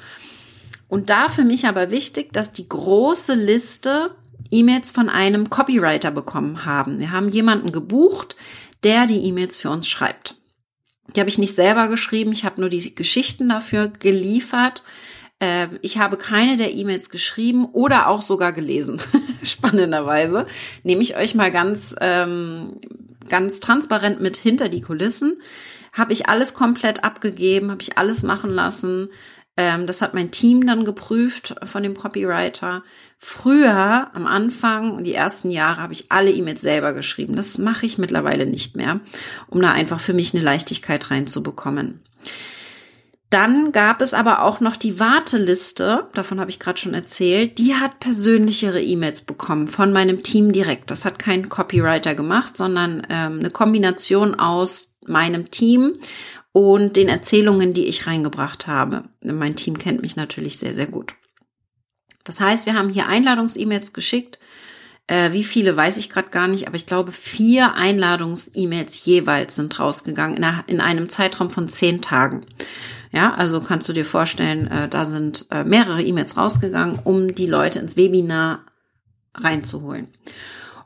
Und 0.87 1.09
da 1.09 1.29
für 1.29 1.43
mich 1.43 1.65
aber 1.65 1.89
wichtig, 1.89 2.31
dass 2.31 2.53
die 2.53 2.69
große 2.69 3.33
Liste 3.33 4.11
E-Mails 4.51 4.91
von 4.91 5.09
einem 5.09 5.49
Copywriter 5.49 6.11
bekommen 6.11 6.63
haben. 6.63 6.99
Wir 6.99 7.11
haben 7.11 7.29
jemanden 7.29 7.71
gebucht, 7.71 8.35
der 8.83 9.07
die 9.07 9.23
E-Mails 9.23 9.57
für 9.57 9.71
uns 9.71 9.87
schreibt. 9.87 10.36
Die 11.15 11.19
habe 11.19 11.29
ich 11.29 11.37
nicht 11.37 11.55
selber 11.55 11.87
geschrieben, 11.87 12.31
ich 12.31 12.43
habe 12.43 12.59
nur 12.59 12.69
die 12.69 12.93
Geschichten 12.93 13.49
dafür 13.49 13.87
geliefert. 13.87 14.83
Ähm, 15.39 15.79
ich 15.81 15.97
habe 15.97 16.17
keine 16.17 16.57
der 16.57 16.73
E-Mails 16.73 17.09
geschrieben 17.09 17.65
oder 17.65 18.07
auch 18.07 18.21
sogar 18.21 18.53
gelesen. 18.53 18.99
Spannenderweise 19.43 20.47
nehme 20.83 21.01
ich 21.01 21.15
euch 21.15 21.35
mal 21.35 21.51
ganz, 21.51 21.95
ähm, 22.01 22.81
ganz 23.29 23.59
transparent 23.59 24.19
mit 24.19 24.37
hinter 24.37 24.69
die 24.69 24.81
Kulissen. 24.81 25.37
Habe 25.93 26.13
ich 26.13 26.27
alles 26.27 26.53
komplett 26.53 27.03
abgegeben, 27.03 27.71
habe 27.71 27.81
ich 27.81 27.97
alles 27.97 28.23
machen 28.23 28.49
lassen. 28.49 29.09
Ähm, 29.57 29.87
das 29.87 30.01
hat 30.01 30.13
mein 30.13 30.31
Team 30.31 30.65
dann 30.65 30.85
geprüft 30.85 31.55
von 31.63 31.83
dem 31.83 31.95
Copywriter. 31.95 32.83
Früher, 33.17 34.11
am 34.13 34.27
Anfang, 34.27 35.03
die 35.03 35.15
ersten 35.15 35.49
Jahre, 35.49 35.81
habe 35.81 35.93
ich 35.93 36.11
alle 36.11 36.31
E-Mails 36.31 36.61
selber 36.61 36.93
geschrieben. 36.93 37.35
Das 37.35 37.57
mache 37.57 37.87
ich 37.87 37.97
mittlerweile 37.97 38.45
nicht 38.45 38.75
mehr, 38.75 38.99
um 39.47 39.59
da 39.59 39.71
einfach 39.71 39.99
für 39.99 40.13
mich 40.13 40.33
eine 40.33 40.43
Leichtigkeit 40.43 41.09
reinzubekommen. 41.09 42.01
Dann 43.29 43.73
gab 43.73 44.01
es 44.01 44.13
aber 44.13 44.43
auch 44.43 44.61
noch 44.61 44.77
die 44.77 45.01
Warteliste, 45.01 46.07
davon 46.13 46.39
habe 46.39 46.49
ich 46.49 46.59
gerade 46.59 46.79
schon 46.79 46.93
erzählt, 46.93 47.57
die 47.57 47.75
hat 47.75 47.99
persönlichere 47.99 48.81
E-Mails 48.81 49.21
bekommen 49.23 49.67
von 49.67 49.91
meinem 49.91 50.23
Team 50.23 50.53
direkt. 50.53 50.91
Das 50.91 51.03
hat 51.03 51.19
kein 51.19 51.49
Copywriter 51.49 52.15
gemacht, 52.15 52.55
sondern 52.55 53.05
ähm, 53.09 53.39
eine 53.39 53.49
Kombination 53.49 54.35
aus 54.35 54.97
meinem 55.07 55.51
Team 55.51 55.95
und 56.57 56.95
den 56.95 57.07
Erzählungen, 57.07 57.73
die 57.73 57.85
ich 57.85 58.07
reingebracht 58.07 58.65
habe. 58.65 59.03
Mein 59.21 59.55
Team 59.55 59.77
kennt 59.77 60.01
mich 60.01 60.15
natürlich 60.15 60.57
sehr, 60.57 60.73
sehr 60.73 60.87
gut. 60.87 61.13
Das 62.23 62.39
heißt, 62.39 62.65
wir 62.65 62.73
haben 62.73 62.89
hier 62.89 63.05
Einladungs-E-Mails 63.05 63.93
geschickt. 63.93 64.39
Äh, 65.05 65.33
wie 65.33 65.43
viele 65.43 65.77
weiß 65.77 65.97
ich 65.97 66.09
gerade 66.09 66.29
gar 66.29 66.47
nicht, 66.47 66.65
aber 66.65 66.75
ich 66.75 66.87
glaube, 66.87 67.11
vier 67.11 67.75
Einladungs-E-Mails 67.75 69.05
jeweils 69.05 69.55
sind 69.55 69.79
rausgegangen 69.79 70.43
in, 70.65 70.81
einem 70.81 71.09
Zeitraum 71.09 71.51
von 71.51 71.67
zehn 71.67 72.01
Tagen. 72.01 72.47
Ja, 73.11 73.35
also 73.35 73.61
kannst 73.61 73.87
du 73.87 73.93
dir 73.93 74.03
vorstellen, 74.03 74.65
äh, 74.65 74.89
da 74.89 75.05
sind 75.05 75.45
äh, 75.51 75.63
mehrere 75.63 76.01
E-Mails 76.01 76.37
rausgegangen, 76.37 77.01
um 77.03 77.35
die 77.35 77.45
Leute 77.45 77.77
ins 77.77 77.97
Webinar 77.97 78.65
reinzuholen. 79.35 80.09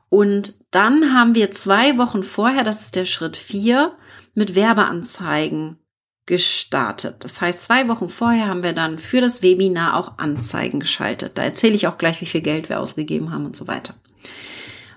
Und 0.09 0.53
dann 0.71 1.13
haben 1.13 1.33
wir 1.33 1.51
zwei 1.51 1.97
Wochen 1.97 2.23
vorher, 2.23 2.65
das 2.65 2.81
ist 2.81 2.97
der 2.97 3.05
Schritt 3.05 3.37
vier, 3.37 3.93
mit 4.33 4.55
Werbeanzeigen 4.55 5.77
gestartet. 6.25 7.23
Das 7.23 7.41
heißt, 7.41 7.63
zwei 7.63 7.87
Wochen 7.87 8.07
vorher 8.07 8.47
haben 8.47 8.63
wir 8.63 8.73
dann 8.73 8.99
für 8.99 9.21
das 9.21 9.41
Webinar 9.41 9.97
auch 9.97 10.17
Anzeigen 10.17 10.79
geschaltet. 10.79 11.37
Da 11.37 11.43
erzähle 11.43 11.73
ich 11.73 11.87
auch 11.87 11.97
gleich, 11.97 12.21
wie 12.21 12.25
viel 12.25 12.41
Geld 12.41 12.69
wir 12.69 12.79
ausgegeben 12.79 13.31
haben 13.31 13.45
und 13.45 13.55
so 13.55 13.67
weiter. 13.67 13.95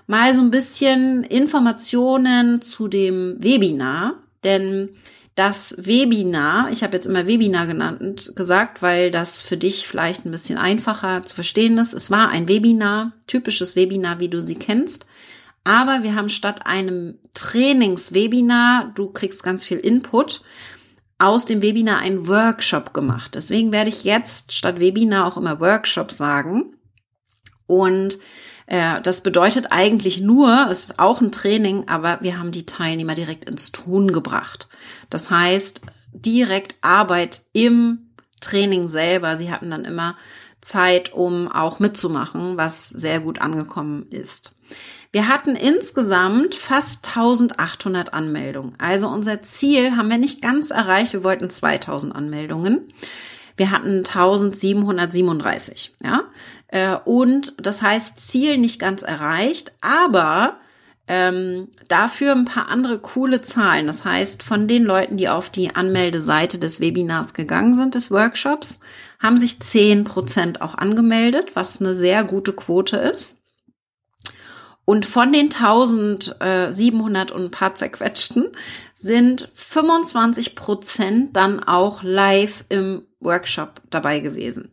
Mal 0.07 0.35
so 0.35 0.41
ein 0.41 0.51
bisschen 0.51 1.23
Informationen 1.23 2.61
zu 2.61 2.87
dem 2.87 3.37
Webinar, 3.39 4.13
denn 4.43 4.89
das 5.33 5.75
Webinar, 5.77 6.71
ich 6.71 6.83
habe 6.83 6.95
jetzt 6.95 7.07
immer 7.07 7.27
Webinar 7.27 7.67
genannt, 7.67 8.31
gesagt, 8.35 8.81
weil 8.81 9.11
das 9.11 9.41
für 9.41 9.57
dich 9.57 9.85
vielleicht 9.85 10.25
ein 10.25 10.31
bisschen 10.31 10.57
einfacher 10.57 11.23
zu 11.23 11.35
verstehen 11.35 11.77
ist. 11.77 11.93
Es 11.93 12.09
war 12.09 12.29
ein 12.29 12.47
Webinar, 12.47 13.11
typisches 13.27 13.75
Webinar, 13.75 14.19
wie 14.19 14.29
du 14.29 14.39
sie 14.39 14.55
kennst. 14.55 15.05
Aber 15.65 16.03
wir 16.03 16.15
haben 16.15 16.29
statt 16.29 16.65
einem 16.65 17.17
Trainingswebinar, 17.33 18.91
du 18.95 19.09
kriegst 19.09 19.43
ganz 19.43 19.65
viel 19.65 19.79
Input, 19.79 20.41
aus 21.17 21.45
dem 21.45 21.61
Webinar 21.61 21.99
ein 21.99 22.27
Workshop 22.27 22.93
gemacht. 22.93 23.35
Deswegen 23.35 23.71
werde 23.71 23.89
ich 23.89 24.03
jetzt 24.03 24.53
statt 24.53 24.79
Webinar 24.79 25.25
auch 25.25 25.37
immer 25.37 25.59
Workshop 25.59 26.11
sagen. 26.11 26.75
Und 27.65 28.19
äh, 28.67 29.01
das 29.01 29.21
bedeutet 29.21 29.71
eigentlich 29.71 30.21
nur, 30.21 30.67
es 30.69 30.85
ist 30.85 30.99
auch 30.99 31.19
ein 31.19 31.31
Training, 31.31 31.87
aber 31.87 32.19
wir 32.21 32.37
haben 32.37 32.51
die 32.51 32.67
Teilnehmer 32.67 33.15
direkt 33.15 33.45
ins 33.49 33.71
Tun 33.71 34.11
gebracht. 34.11 34.67
Das 35.09 35.31
heißt, 35.31 35.81
direkt 36.13 36.75
Arbeit 36.81 37.41
im 37.53 38.11
Training 38.39 38.87
selber. 38.87 39.35
Sie 39.35 39.51
hatten 39.51 39.71
dann 39.71 39.85
immer 39.85 40.15
Zeit, 40.61 41.13
um 41.13 41.47
auch 41.51 41.79
mitzumachen, 41.79 42.57
was 42.57 42.89
sehr 42.89 43.19
gut 43.19 43.41
angekommen 43.41 44.07
ist. 44.09 44.54
Wir 45.15 45.29
hatten 45.29 45.55
insgesamt 45.55 46.55
fast 46.55 47.07
1800 47.07 48.13
Anmeldungen. 48.13 48.75
Also 48.79 49.07
unser 49.07 49.41
Ziel 49.41 49.95
haben 49.95 50.09
wir 50.09 50.17
nicht 50.17 50.41
ganz 50.41 50.71
erreicht. 50.71 51.13
Wir 51.13 51.23
wollten 51.23 51.49
2000 51.49 52.13
Anmeldungen. 52.13 52.89
Wir 53.55 53.71
hatten 53.71 53.99
1737, 53.99 55.95
ja. 56.03 56.23
Äh, 56.67 56.97
und 57.05 57.53
das 57.65 57.81
heißt, 57.81 58.17
Ziel 58.17 58.57
nicht 58.57 58.77
ganz 58.77 59.03
erreicht, 59.03 59.71
aber 59.79 60.57
ähm, 61.07 61.69
dafür 61.87 62.33
ein 62.33 62.43
paar 62.43 62.67
andere 62.67 62.99
coole 62.99 63.41
Zahlen. 63.41 63.87
Das 63.87 64.03
heißt, 64.03 64.43
von 64.43 64.67
den 64.67 64.83
Leuten, 64.83 65.15
die 65.15 65.29
auf 65.29 65.49
die 65.49 65.77
Anmeldeseite 65.77 66.59
des 66.59 66.81
Webinars 66.81 67.33
gegangen 67.33 67.73
sind, 67.73 67.95
des 67.95 68.11
Workshops, 68.11 68.81
haben 69.19 69.37
sich 69.37 69.61
10 69.61 70.03
Prozent 70.03 70.59
auch 70.59 70.75
angemeldet, 70.75 71.55
was 71.55 71.79
eine 71.79 71.93
sehr 71.93 72.25
gute 72.25 72.51
Quote 72.51 72.97
ist. 72.97 73.44
Und 74.85 75.07
von 75.07 75.33
den 75.33 75.51
1700 75.51 77.31
und 77.31 77.45
ein 77.45 77.51
paar 77.51 77.73
zerquetschten 77.73 78.49
sind 78.93 79.49
25 79.55 80.55
Prozent 80.55 81.35
dann 81.35 81.61
auch 81.61 82.03
live 82.03 82.63
im 82.69 83.01
Workshop 83.19 83.81
dabei 83.89 84.19
gewesen. 84.19 84.71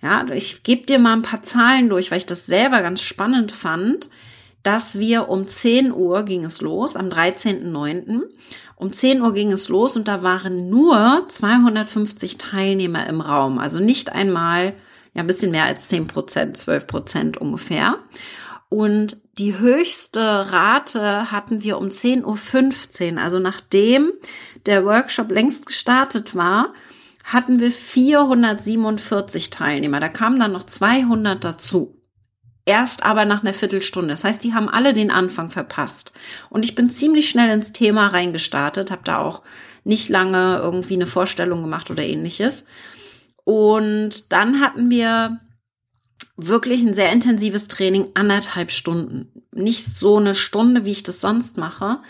Ja, 0.00 0.26
ich 0.32 0.62
gebe 0.62 0.86
dir 0.86 0.98
mal 0.98 1.12
ein 1.12 1.22
paar 1.22 1.42
Zahlen 1.42 1.88
durch, 1.88 2.10
weil 2.10 2.18
ich 2.18 2.26
das 2.26 2.46
selber 2.46 2.82
ganz 2.82 3.02
spannend 3.02 3.52
fand, 3.52 4.08
dass 4.62 4.98
wir 4.98 5.28
um 5.28 5.46
10 5.46 5.92
Uhr 5.92 6.24
ging 6.24 6.44
es 6.44 6.60
los, 6.60 6.96
am 6.96 7.08
13.09. 7.08 8.22
Um 8.76 8.92
10 8.92 9.22
Uhr 9.22 9.32
ging 9.32 9.52
es 9.52 9.68
los 9.68 9.96
und 9.96 10.08
da 10.08 10.22
waren 10.22 10.68
nur 10.68 11.24
250 11.28 12.38
Teilnehmer 12.38 13.06
im 13.06 13.20
Raum. 13.20 13.58
Also 13.58 13.78
nicht 13.78 14.12
einmal, 14.12 14.74
ja, 15.14 15.22
ein 15.22 15.26
bisschen 15.26 15.52
mehr 15.52 15.64
als 15.64 15.88
10 15.88 16.08
Prozent, 16.08 16.56
12 16.56 16.86
Prozent 16.88 17.36
ungefähr. 17.38 17.98
Und 18.68 19.21
die 19.38 19.58
höchste 19.58 20.52
Rate 20.52 21.32
hatten 21.32 21.62
wir 21.62 21.78
um 21.78 21.88
10.15 21.88 23.14
Uhr. 23.14 23.20
Also 23.20 23.38
nachdem 23.38 24.12
der 24.66 24.84
Workshop 24.84 25.30
längst 25.30 25.66
gestartet 25.66 26.34
war, 26.34 26.74
hatten 27.24 27.60
wir 27.60 27.70
447 27.70 29.50
Teilnehmer. 29.50 30.00
Da 30.00 30.08
kamen 30.08 30.38
dann 30.38 30.52
noch 30.52 30.64
200 30.64 31.42
dazu. 31.42 31.98
Erst 32.64 33.04
aber 33.04 33.24
nach 33.24 33.42
einer 33.42 33.54
Viertelstunde. 33.54 34.10
Das 34.10 34.22
heißt, 34.24 34.44
die 34.44 34.54
haben 34.54 34.68
alle 34.68 34.92
den 34.92 35.10
Anfang 35.10 35.50
verpasst. 35.50 36.12
Und 36.48 36.64
ich 36.64 36.74
bin 36.74 36.90
ziemlich 36.90 37.28
schnell 37.28 37.50
ins 37.50 37.72
Thema 37.72 38.08
reingestartet, 38.08 38.90
habe 38.90 39.02
da 39.04 39.18
auch 39.18 39.42
nicht 39.84 40.08
lange 40.08 40.58
irgendwie 40.58 40.94
eine 40.94 41.06
Vorstellung 41.06 41.62
gemacht 41.62 41.90
oder 41.90 42.04
ähnliches. 42.04 42.66
Und 43.44 44.32
dann 44.32 44.60
hatten 44.60 44.90
wir 44.90 45.40
wirklich 46.36 46.82
ein 46.82 46.94
sehr 46.94 47.12
intensives 47.12 47.68
Training, 47.68 48.10
anderthalb 48.14 48.72
Stunden. 48.72 49.44
Nicht 49.52 49.84
so 49.84 50.16
eine 50.16 50.34
Stunde, 50.34 50.84
wie 50.84 50.92
ich 50.92 51.02
das 51.02 51.20
sonst 51.20 51.58
mache. 51.58 52.00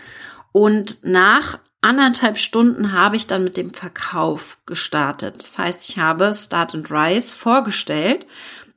Und 0.52 1.04
nach 1.04 1.58
anderthalb 1.80 2.38
Stunden 2.38 2.92
habe 2.92 3.16
ich 3.16 3.26
dann 3.26 3.44
mit 3.44 3.56
dem 3.56 3.74
Verkauf 3.74 4.58
gestartet. 4.66 5.42
Das 5.42 5.58
heißt, 5.58 5.88
ich 5.88 5.98
habe 5.98 6.32
Start 6.32 6.74
and 6.74 6.90
Rise 6.90 7.32
vorgestellt 7.32 8.26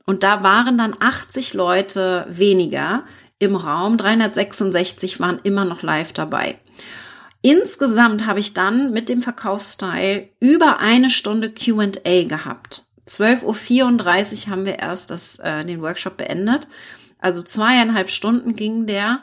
und 0.04 0.22
da 0.22 0.42
waren 0.42 0.78
dann 0.78 0.96
80 0.98 1.54
Leute 1.54 2.26
weniger 2.28 3.04
im 3.38 3.54
Raum. 3.56 3.96
366 3.96 5.20
waren 5.20 5.40
immer 5.42 5.64
noch 5.64 5.82
live 5.82 6.12
dabei. 6.12 6.58
Insgesamt 7.42 8.26
habe 8.26 8.40
ich 8.40 8.54
dann 8.54 8.92
mit 8.92 9.08
dem 9.08 9.22
Verkaufsteil 9.22 10.30
über 10.40 10.78
eine 10.78 11.10
Stunde 11.10 11.52
Q&A 11.52 12.24
gehabt. 12.24 12.85
12.34 13.08 14.46
Uhr 14.46 14.50
haben 14.50 14.64
wir 14.64 14.78
erst 14.78 15.10
das, 15.10 15.38
äh, 15.38 15.64
den 15.64 15.80
Workshop 15.82 16.16
beendet. 16.16 16.66
Also 17.18 17.42
zweieinhalb 17.42 18.10
Stunden 18.10 18.56
ging 18.56 18.86
der. 18.86 19.20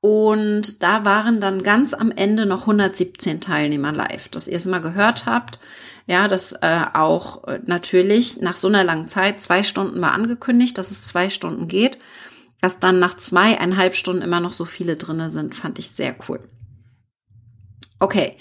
Und 0.00 0.82
da 0.82 1.04
waren 1.04 1.40
dann 1.40 1.62
ganz 1.62 1.94
am 1.94 2.10
Ende 2.10 2.46
noch 2.46 2.62
117 2.62 3.40
Teilnehmer 3.40 3.92
live, 3.92 4.28
dass 4.28 4.48
ihr 4.48 4.56
es 4.56 4.66
mal 4.66 4.80
gehört 4.80 5.26
habt. 5.26 5.58
Ja, 6.06 6.28
dass 6.28 6.52
äh, 6.52 6.84
auch 6.94 7.44
äh, 7.48 7.60
natürlich 7.66 8.40
nach 8.40 8.56
so 8.56 8.68
einer 8.68 8.84
langen 8.84 9.08
Zeit, 9.08 9.40
zwei 9.40 9.64
Stunden 9.64 10.00
war 10.00 10.12
angekündigt, 10.12 10.78
dass 10.78 10.92
es 10.92 11.02
zwei 11.02 11.30
Stunden 11.30 11.66
geht. 11.66 11.98
Dass 12.60 12.78
dann 12.78 13.00
nach 13.00 13.14
zweieinhalb 13.14 13.96
Stunden 13.96 14.22
immer 14.22 14.40
noch 14.40 14.52
so 14.52 14.64
viele 14.64 14.96
drinne 14.96 15.28
sind, 15.28 15.54
fand 15.54 15.78
ich 15.78 15.90
sehr 15.90 16.14
cool. 16.28 16.40
Okay, 17.98 18.36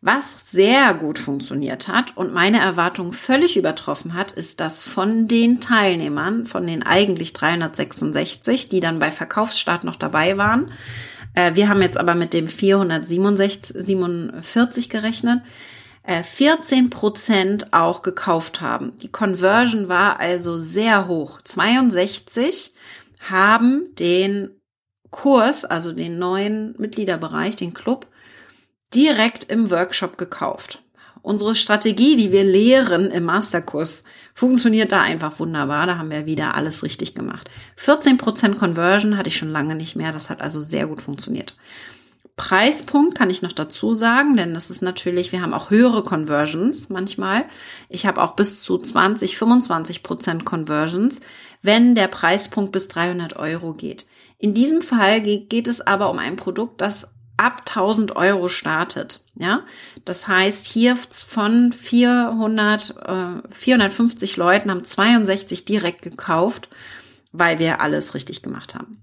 Was 0.00 0.50
sehr 0.50 0.94
gut 0.94 1.18
funktioniert 1.18 1.88
hat 1.88 2.16
und 2.16 2.32
meine 2.32 2.60
Erwartungen 2.60 3.10
völlig 3.12 3.56
übertroffen 3.56 4.14
hat, 4.14 4.30
ist, 4.32 4.60
dass 4.60 4.82
von 4.82 5.26
den 5.26 5.60
Teilnehmern, 5.60 6.46
von 6.46 6.66
den 6.66 6.82
eigentlich 6.82 7.32
366, 7.32 8.68
die 8.68 8.80
dann 8.80 8.98
bei 8.98 9.10
Verkaufsstart 9.10 9.84
noch 9.84 9.96
dabei 9.96 10.36
waren, 10.36 10.70
äh, 11.34 11.54
wir 11.54 11.68
haben 11.68 11.82
jetzt 11.82 11.98
aber 11.98 12.16
mit 12.16 12.34
dem 12.34 12.48
447 12.48 14.90
gerechnet, 14.90 15.42
14 16.22 16.86
äh, 16.86 16.88
Prozent 16.88 17.72
auch 17.72 18.02
gekauft 18.02 18.60
haben. 18.60 18.96
Die 18.98 19.10
Conversion 19.10 19.88
war 19.88 20.20
also 20.20 20.56
sehr 20.56 21.08
hoch. 21.08 21.40
62 21.42 22.74
haben 23.28 23.92
den 23.98 24.50
Kurs, 25.10 25.64
also 25.64 25.90
den 25.92 26.16
neuen 26.18 26.76
Mitgliederbereich, 26.78 27.56
den 27.56 27.74
Club, 27.74 28.06
direkt 28.94 29.44
im 29.44 29.70
Workshop 29.70 30.18
gekauft. 30.18 30.82
Unsere 31.22 31.56
Strategie, 31.56 32.14
die 32.14 32.30
wir 32.30 32.44
lehren 32.44 33.10
im 33.10 33.24
Masterkurs, 33.24 34.04
funktioniert 34.32 34.92
da 34.92 35.02
einfach 35.02 35.40
wunderbar. 35.40 35.86
Da 35.86 35.98
haben 35.98 36.12
wir 36.12 36.24
wieder 36.24 36.54
alles 36.54 36.84
richtig 36.84 37.16
gemacht. 37.16 37.50
14% 37.80 38.54
Conversion 38.54 39.16
hatte 39.16 39.28
ich 39.28 39.36
schon 39.36 39.50
lange 39.50 39.74
nicht 39.74 39.96
mehr. 39.96 40.12
Das 40.12 40.30
hat 40.30 40.40
also 40.40 40.60
sehr 40.60 40.86
gut 40.86 41.02
funktioniert. 41.02 41.56
Preispunkt 42.36 43.16
kann 43.16 43.30
ich 43.30 43.40
noch 43.40 43.52
dazu 43.52 43.94
sagen, 43.94 44.36
denn 44.36 44.52
das 44.52 44.70
ist 44.70 44.82
natürlich, 44.82 45.32
wir 45.32 45.40
haben 45.40 45.54
auch 45.54 45.70
höhere 45.70 46.04
Conversions 46.04 46.90
manchmal. 46.90 47.46
Ich 47.88 48.04
habe 48.06 48.22
auch 48.22 48.36
bis 48.36 48.62
zu 48.62 48.76
20, 48.76 49.38
25 49.38 50.02
Prozent 50.02 50.44
Conversions, 50.44 51.20
wenn 51.62 51.94
der 51.94 52.08
Preispunkt 52.08 52.72
bis 52.72 52.88
300 52.88 53.36
Euro 53.36 53.72
geht. 53.72 54.06
In 54.38 54.52
diesem 54.52 54.82
Fall 54.82 55.22
geht 55.22 55.66
es 55.66 55.80
aber 55.80 56.10
um 56.10 56.18
ein 56.18 56.36
Produkt, 56.36 56.82
das 56.82 57.15
ab 57.36 57.62
1000 57.66 58.16
Euro 58.16 58.48
startet. 58.48 59.20
Ja, 59.34 59.64
das 60.04 60.28
heißt, 60.28 60.66
hier 60.66 60.96
von 60.96 61.72
400, 61.72 62.94
äh, 63.04 63.52
450 63.52 64.36
Leuten 64.36 64.70
haben 64.70 64.82
62 64.82 65.64
direkt 65.66 66.02
gekauft, 66.02 66.68
weil 67.32 67.58
wir 67.58 67.80
alles 67.80 68.14
richtig 68.14 68.42
gemacht 68.42 68.74
haben. 68.74 69.02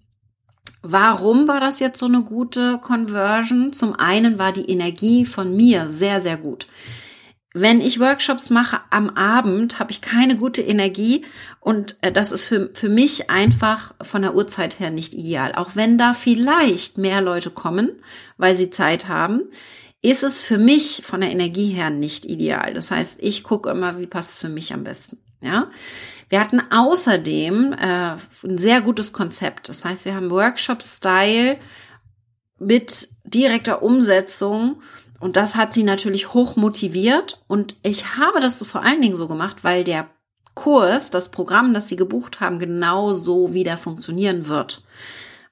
Warum 0.81 1.47
war 1.47 1.59
das 1.59 1.79
jetzt 1.79 1.99
so 1.99 2.07
eine 2.07 2.23
gute 2.23 2.77
Conversion? 2.79 3.71
Zum 3.71 3.93
einen 3.93 4.37
war 4.37 4.51
die 4.51 4.69
Energie 4.69 5.23
von 5.23 5.55
mir 5.55 5.89
sehr, 5.89 6.19
sehr 6.19 6.35
gut. 6.35 6.67
Wenn 7.55 7.81
ich 7.81 7.99
Workshops 7.99 8.49
mache 8.49 8.81
am 8.89 9.11
Abend, 9.11 9.79
habe 9.79 9.91
ich 9.91 10.01
keine 10.01 10.35
gute 10.35 10.63
Energie 10.63 11.23
und 11.59 11.97
äh, 12.01 12.11
das 12.11 12.31
ist 12.31 12.47
für, 12.47 12.71
für 12.73 12.89
mich 12.89 13.29
einfach 13.29 13.93
von 14.01 14.23
der 14.23 14.33
Uhrzeit 14.33 14.79
her 14.79 14.89
nicht 14.89 15.13
ideal. 15.13 15.53
Auch 15.53 15.75
wenn 15.75 15.99
da 15.99 16.13
vielleicht 16.13 16.97
mehr 16.97 17.21
Leute 17.21 17.51
kommen, 17.51 17.91
weil 18.37 18.55
sie 18.55 18.71
Zeit 18.71 19.07
haben, 19.07 19.43
ist 20.01 20.23
es 20.23 20.41
für 20.41 20.57
mich 20.57 21.03
von 21.05 21.21
der 21.21 21.31
Energie 21.31 21.69
her 21.69 21.91
nicht 21.91 22.25
ideal. 22.25 22.73
Das 22.73 22.89
heißt, 22.89 23.21
ich 23.21 23.43
gucke 23.43 23.69
immer, 23.69 23.99
wie 23.99 24.07
passt 24.07 24.31
es 24.31 24.39
für 24.39 24.49
mich 24.49 24.73
am 24.73 24.83
besten. 24.83 25.19
Ja, 25.39 25.69
wir 26.29 26.39
hatten 26.39 26.61
außerdem 26.71 27.73
äh, 27.73 28.15
ein 28.43 28.57
sehr 28.57 28.81
gutes 28.81 29.13
Konzept. 29.13 29.69
Das 29.69 29.85
heißt, 29.85 30.05
wir 30.05 30.15
haben 30.15 30.31
Workshop-Style 30.31 31.57
mit 32.57 33.09
direkter 33.23 33.83
Umsetzung 33.83 34.81
und 35.23 35.37
das 35.37 35.55
hat 35.55 35.73
sie 35.73 35.83
natürlich 35.83 36.33
hoch 36.33 36.57
motiviert. 36.57 37.41
Und 37.47 37.77
ich 37.81 38.17
habe 38.17 38.41
das 38.41 38.59
so 38.59 38.65
vor 38.65 38.83
allen 38.83 39.01
Dingen 39.01 39.15
so 39.15 39.29
gemacht, 39.29 39.63
weil 39.63 39.85
der 39.85 40.09
Kurs, 40.53 41.11
das 41.11 41.31
Programm, 41.31 41.73
das 41.73 41.87
sie 41.87 41.95
gebucht 41.95 42.41
haben, 42.41 42.59
genau 42.59 43.13
so 43.13 43.53
wieder 43.53 43.77
funktionieren 43.77 44.49
wird. 44.49 44.83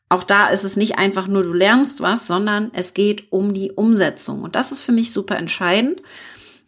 Auch 0.10 0.24
da 0.24 0.50
ist 0.50 0.66
es 0.66 0.76
nicht 0.76 0.98
einfach 0.98 1.28
nur, 1.28 1.44
du 1.44 1.54
lernst 1.54 2.02
was, 2.02 2.28
sondern 2.28 2.72
es 2.74 2.94
geht 2.94 3.32
um 3.32 3.54
die 3.54 3.72
Umsetzung. 3.72 4.44
Und 4.44 4.58
das 4.58 4.74
ist 4.74 4.82
für 4.82 4.92
mich 4.92 5.14
super 5.14 5.38
entscheidend. 5.38 6.02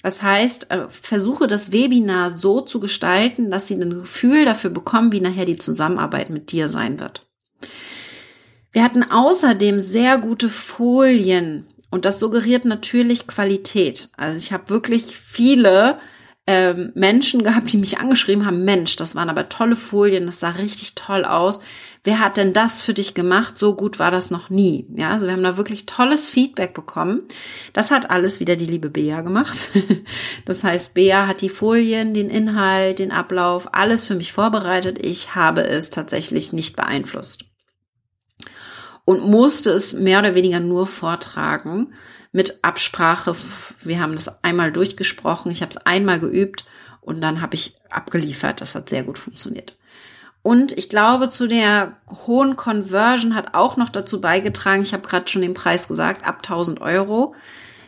Das 0.02 0.22
heißt, 0.22 0.72
äh, 0.72 0.86
versuche 0.88 1.48
das 1.48 1.74
Webinar 1.74 2.30
so 2.30 2.62
zu 2.62 2.80
gestalten, 2.80 3.52
dass 3.52 3.68
sie 3.68 3.76
ein 3.76 3.90
Gefühl 3.90 4.46
dafür 4.46 4.70
bekommen, 4.70 5.12
wie 5.12 5.20
nachher 5.20 5.44
die 5.44 5.58
Zusammenarbeit 5.58 6.30
mit 6.30 6.54
dir 6.54 6.70
sein 6.70 7.02
wird. 7.02 7.28
Wir 8.72 8.82
hatten 8.82 9.04
außerdem 9.04 9.82
sehr 9.82 10.20
gute 10.20 10.48
Folien 10.48 11.68
und 11.94 12.06
das 12.06 12.20
suggeriert 12.20 12.66
natürlich 12.66 13.28
Qualität. 13.28 14.10
Also 14.18 14.36
ich 14.36 14.52
habe 14.52 14.70
wirklich 14.70 15.16
viele 15.16 16.00
ähm, 16.48 16.92
Menschen 16.96 17.44
gehabt, 17.44 17.72
die 17.72 17.78
mich 17.78 18.00
angeschrieben 18.00 18.48
haben, 18.48 18.66
Mensch, 18.66 18.96
das 18.96 19.14
waren 19.14 19.30
aber 19.30 19.48
tolle 19.48 19.76
Folien, 19.76 20.26
das 20.26 20.40
sah 20.40 20.50
richtig 20.50 20.96
toll 20.96 21.24
aus. 21.24 21.60
Wer 22.04 22.20
hat 22.20 22.38
denn 22.38 22.52
das 22.52 22.82
für 22.82 22.96
dich 22.96 23.14
gemacht? 23.14 23.60
So 23.60 23.76
gut 23.76 24.00
war 24.00 24.10
das 24.10 24.32
noch 24.32 24.50
nie. 24.50 24.88
Ja, 24.96 25.12
also 25.12 25.28
wir 25.28 25.34
haben 25.34 25.44
da 25.44 25.56
wirklich 25.56 25.86
tolles 25.86 26.30
Feedback 26.30 26.74
bekommen. 26.74 27.22
Das 27.74 27.92
hat 27.92 28.10
alles 28.10 28.40
wieder 28.40 28.56
die 28.56 28.66
liebe 28.66 28.90
Bea 28.90 29.22
gemacht. 29.22 29.70
Das 30.46 30.64
heißt, 30.64 30.96
Bea 30.96 31.28
hat 31.28 31.42
die 31.42 31.48
Folien, 31.48 32.16
den 32.16 32.30
Inhalt, 32.30 32.98
den 32.98 33.12
Ablauf, 33.12 33.70
alles 33.72 34.08
für 34.08 34.16
mich 34.16 34.34
vorbereitet. 34.34 34.98
Ich 35.00 35.36
habe 35.36 35.62
es 35.62 35.92
tatsächlich 35.92 36.54
nicht 36.54 36.76
beeinflusst. 36.76 37.53
Und 39.06 39.26
musste 39.26 39.72
es 39.72 39.94
mehr 39.94 40.20
oder 40.20 40.36
weniger 40.36 40.60
nur 40.60 40.88
vortragen 40.88 41.94
mit 42.32 42.60
Absprache. 42.62 43.36
Wir 43.82 44.00
haben 44.00 44.14
das 44.14 44.44
einmal 44.44 44.72
durchgesprochen, 44.72 45.52
ich 45.52 45.62
habe 45.62 45.72
es 45.72 45.78
einmal 45.78 46.20
geübt 46.20 46.66
und 47.02 47.22
dann 47.22 47.42
habe 47.42 47.56
ich 47.56 47.76
abgeliefert. 47.90 48.62
Das 48.62 48.76
hat 48.76 48.90
sehr 48.90 49.04
gut 49.04 49.20
funktioniert. 49.20 49.76
Und 50.42 50.74
ich 50.74 50.90
glaube, 50.90 51.30
zu 51.30 51.48
der 51.48 51.98
hohen 52.28 52.58
Conversion 52.58 53.34
hat 53.34 53.54
auch 53.54 53.78
noch 53.78 53.90
dazu 53.90 54.20
beigetragen, 54.20 54.82
ich 54.82 54.94
habe 54.94 55.08
gerade 55.08 55.28
schon 55.30 55.42
den 55.42 55.54
Preis 55.54 55.88
gesagt, 55.88 56.26
ab 56.26 56.40
1000 56.44 56.82
Euro. 56.82 57.34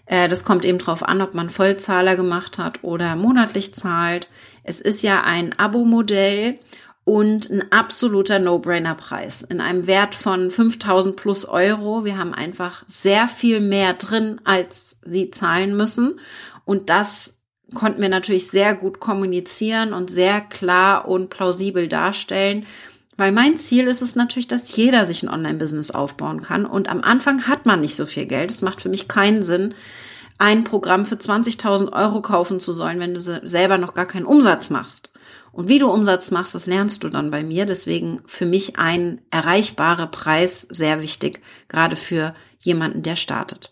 Äh, 0.05 0.29
das 0.29 0.45
kommt 0.45 0.63
eben 0.63 0.77
drauf 0.77 1.03
an, 1.03 1.21
ob 1.21 1.33
man 1.33 1.49
Vollzahler 1.49 2.15
gemacht 2.15 2.57
hat 2.57 2.83
oder 2.83 3.17
monatlich 3.17 3.73
zahlt. 3.73 4.29
Es 4.63 4.79
ist 4.79 5.03
ja 5.03 5.21
ein 5.23 5.57
Abo-Modell 5.59 6.59
und 7.05 7.51
ein 7.51 7.71
absoluter 7.71 8.39
No-Brainer-Preis 8.39 9.43
in 9.43 9.61
einem 9.61 9.85
Wert 9.85 10.15
von 10.15 10.49
5000 10.49 11.15
plus 11.15 11.45
Euro. 11.45 12.03
Wir 12.03 12.17
haben 12.17 12.33
einfach 12.33 12.83
sehr 12.87 13.27
viel 13.27 13.59
mehr 13.59 13.93
drin, 13.93 14.41
als 14.43 14.99
sie 15.03 15.29
zahlen 15.29 15.77
müssen. 15.77 16.19
Und 16.65 16.89
das 16.89 17.37
konnten 17.75 18.01
wir 18.01 18.09
natürlich 18.09 18.47
sehr 18.47 18.73
gut 18.73 18.99
kommunizieren 18.99 19.93
und 19.93 20.09
sehr 20.09 20.41
klar 20.41 21.07
und 21.07 21.29
plausibel 21.29 21.87
darstellen. 21.87 22.65
Weil 23.17 23.31
mein 23.31 23.57
Ziel 23.57 23.85
ist 23.85 24.01
es 24.01 24.15
natürlich, 24.15 24.47
dass 24.47 24.75
jeder 24.75 25.05
sich 25.05 25.21
ein 25.21 25.29
Online-Business 25.29 25.91
aufbauen 25.91 26.41
kann. 26.41 26.65
Und 26.65 26.89
am 26.89 27.01
Anfang 27.01 27.47
hat 27.47 27.67
man 27.67 27.81
nicht 27.81 27.95
so 27.95 28.07
viel 28.07 28.25
Geld. 28.25 28.51
Es 28.51 28.63
macht 28.63 28.81
für 28.81 28.89
mich 28.89 29.07
keinen 29.07 29.43
Sinn, 29.43 29.75
ein 30.39 30.63
Programm 30.63 31.05
für 31.05 31.15
20.000 31.15 31.93
Euro 31.93 32.21
kaufen 32.21 32.59
zu 32.59 32.73
sollen, 32.73 32.99
wenn 32.99 33.13
du 33.13 33.21
selber 33.21 33.77
noch 33.77 33.93
gar 33.93 34.07
keinen 34.07 34.25
Umsatz 34.25 34.71
machst. 34.71 35.11
Und 35.55 35.69
wie 35.69 35.79
du 35.79 35.89
Umsatz 35.89 36.31
machst, 36.31 36.53
das 36.53 36.67
lernst 36.67 37.05
du 37.05 37.09
dann 37.09 37.31
bei 37.31 37.41
mir. 37.41 37.65
Deswegen 37.65 38.21
für 38.25 38.45
mich 38.45 38.77
ein 38.77 39.21
erreichbarer 39.31 40.07
Preis 40.07 40.67
sehr 40.69 41.01
wichtig, 41.01 41.41
gerade 41.69 41.95
für 41.95 42.35
jemanden, 42.59 43.03
der 43.03 43.15
startet. 43.15 43.71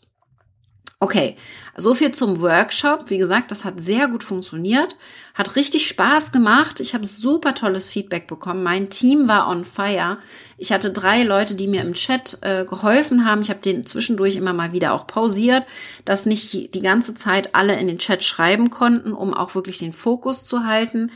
Okay, 1.02 1.36
so 1.76 1.94
viel 1.94 2.14
zum 2.14 2.40
Workshop. 2.40 3.10
Wie 3.10 3.18
gesagt, 3.18 3.52
das 3.52 3.66
hat 3.66 3.82
sehr 3.82 4.08
gut 4.08 4.24
funktioniert, 4.24 4.96
hat 5.34 5.58
richtig 5.58 5.86
Spaß 5.86 6.32
gemacht. 6.32 6.80
Ich 6.80 6.94
habe 6.94 7.06
super 7.06 7.54
tolles 7.54 7.90
Feedback 7.90 8.28
bekommen. 8.28 8.64
Mein 8.64 8.90
Team 8.90 9.28
war 9.28 9.50
on 9.50 9.66
fire. 9.66 10.20
Ich 10.58 10.72
hatte 10.72 10.94
drei 10.94 11.24
Leute, 11.24 11.56
die 11.56 11.68
mir 11.68 11.82
im 11.82 11.96
Chat 11.96 12.38
äh, 12.40 12.64
geholfen 12.64 13.26
haben. 13.26 13.42
Ich 13.42 13.50
habe 13.50 13.60
den 13.60 13.86
zwischendurch 13.86 14.38
immer 14.38 14.54
mal 14.54 14.72
wieder 14.72 14.94
auch 14.94 15.06
pausiert, 15.06 15.66
dass 16.06 16.26
nicht 16.26 16.74
die 16.74 16.82
ganze 16.82 17.14
Zeit 17.14 17.54
alle 17.54 17.78
in 17.78 17.88
den 17.88 17.98
Chat 17.98 18.24
schreiben 18.24 18.70
konnten, 18.70 19.12
um 19.12 19.34
auch 19.34 19.54
wirklich 19.56 19.80
den 19.80 19.92
Fokus 19.92 20.46
zu 20.46 20.64
halten. 20.64 21.12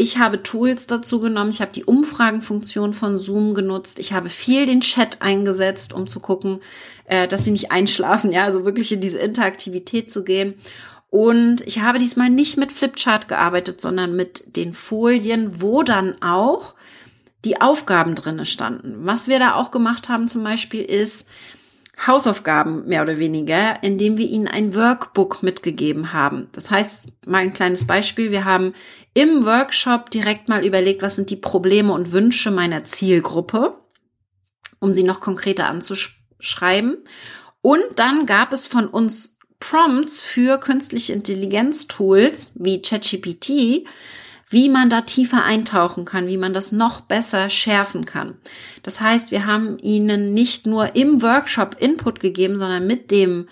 Ich 0.00 0.16
habe 0.16 0.44
Tools 0.44 0.86
dazu 0.86 1.18
genommen. 1.18 1.50
Ich 1.50 1.60
habe 1.60 1.72
die 1.72 1.84
Umfragenfunktion 1.84 2.92
von 2.92 3.18
Zoom 3.18 3.52
genutzt. 3.52 3.98
Ich 3.98 4.12
habe 4.12 4.28
viel 4.28 4.64
den 4.64 4.80
Chat 4.80 5.20
eingesetzt, 5.22 5.92
um 5.92 6.06
zu 6.06 6.20
gucken, 6.20 6.60
äh, 7.06 7.26
dass 7.26 7.44
sie 7.44 7.50
nicht 7.50 7.72
einschlafen. 7.72 8.30
Ja, 8.30 8.44
also 8.44 8.64
wirklich 8.64 8.92
in 8.92 9.00
diese 9.00 9.18
Interaktivität 9.18 10.08
zu 10.08 10.22
gehen. 10.22 10.54
Und 11.10 11.62
ich 11.62 11.80
habe 11.80 11.98
diesmal 11.98 12.30
nicht 12.30 12.56
mit 12.58 12.70
Flipchart 12.70 13.26
gearbeitet, 13.26 13.80
sondern 13.80 14.14
mit 14.14 14.56
den 14.56 14.72
Folien, 14.72 15.60
wo 15.60 15.82
dann 15.82 16.22
auch 16.22 16.76
die 17.44 17.60
Aufgaben 17.60 18.14
drinne 18.14 18.46
standen. 18.46 18.98
Was 19.00 19.26
wir 19.26 19.40
da 19.40 19.56
auch 19.56 19.72
gemacht 19.72 20.08
haben 20.08 20.28
zum 20.28 20.44
Beispiel 20.44 20.82
ist, 20.82 21.26
Hausaufgaben 22.06 22.86
mehr 22.86 23.02
oder 23.02 23.18
weniger, 23.18 23.82
indem 23.82 24.18
wir 24.18 24.26
ihnen 24.26 24.46
ein 24.46 24.74
Workbook 24.74 25.42
mitgegeben 25.42 26.12
haben. 26.12 26.48
Das 26.52 26.70
heißt, 26.70 27.08
mal 27.26 27.38
ein 27.38 27.52
kleines 27.52 27.86
Beispiel. 27.86 28.30
Wir 28.30 28.44
haben 28.44 28.72
im 29.14 29.44
Workshop 29.44 30.10
direkt 30.10 30.48
mal 30.48 30.64
überlegt, 30.64 31.02
was 31.02 31.16
sind 31.16 31.30
die 31.30 31.36
Probleme 31.36 31.92
und 31.92 32.12
Wünsche 32.12 32.52
meiner 32.52 32.84
Zielgruppe, 32.84 33.78
um 34.78 34.94
sie 34.94 35.02
noch 35.02 35.20
konkreter 35.20 35.66
anzuschreiben. 35.66 36.98
Und 37.62 37.84
dann 37.96 38.26
gab 38.26 38.52
es 38.52 38.68
von 38.68 38.86
uns 38.86 39.36
Prompts 39.58 40.20
für 40.20 40.58
künstliche 40.58 41.12
Intelligenz-Tools 41.12 42.52
wie 42.54 42.80
ChatGPT, 42.80 43.88
wie 44.50 44.68
man 44.68 44.90
da 44.90 45.02
tiefer 45.02 45.44
eintauchen 45.44 46.04
kann, 46.04 46.26
wie 46.26 46.36
man 46.36 46.52
das 46.52 46.72
noch 46.72 47.02
besser 47.02 47.50
schärfen 47.50 48.04
kann. 48.04 48.36
Das 48.82 49.00
heißt, 49.00 49.30
wir 49.30 49.46
haben 49.46 49.78
ihnen 49.78 50.32
nicht 50.34 50.66
nur 50.66 50.96
im 50.96 51.22
Workshop 51.22 51.76
Input 51.78 52.20
gegeben, 52.20 52.58
sondern 52.58 52.86
mit 52.86 53.10
dem 53.10 53.48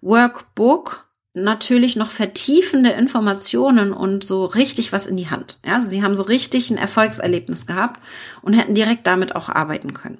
Workbook 0.00 1.08
natürlich 1.34 1.96
noch 1.96 2.10
vertiefende 2.10 2.90
Informationen 2.90 3.92
und 3.92 4.24
so 4.24 4.44
richtig 4.44 4.92
was 4.92 5.06
in 5.06 5.16
die 5.16 5.30
Hand. 5.30 5.58
Ja, 5.64 5.80
sie 5.80 6.02
haben 6.02 6.16
so 6.16 6.22
richtig 6.22 6.70
ein 6.70 6.78
Erfolgserlebnis 6.78 7.66
gehabt 7.66 8.00
und 8.42 8.54
hätten 8.54 8.74
direkt 8.74 9.06
damit 9.06 9.36
auch 9.36 9.48
arbeiten 9.48 9.94
können. 9.94 10.18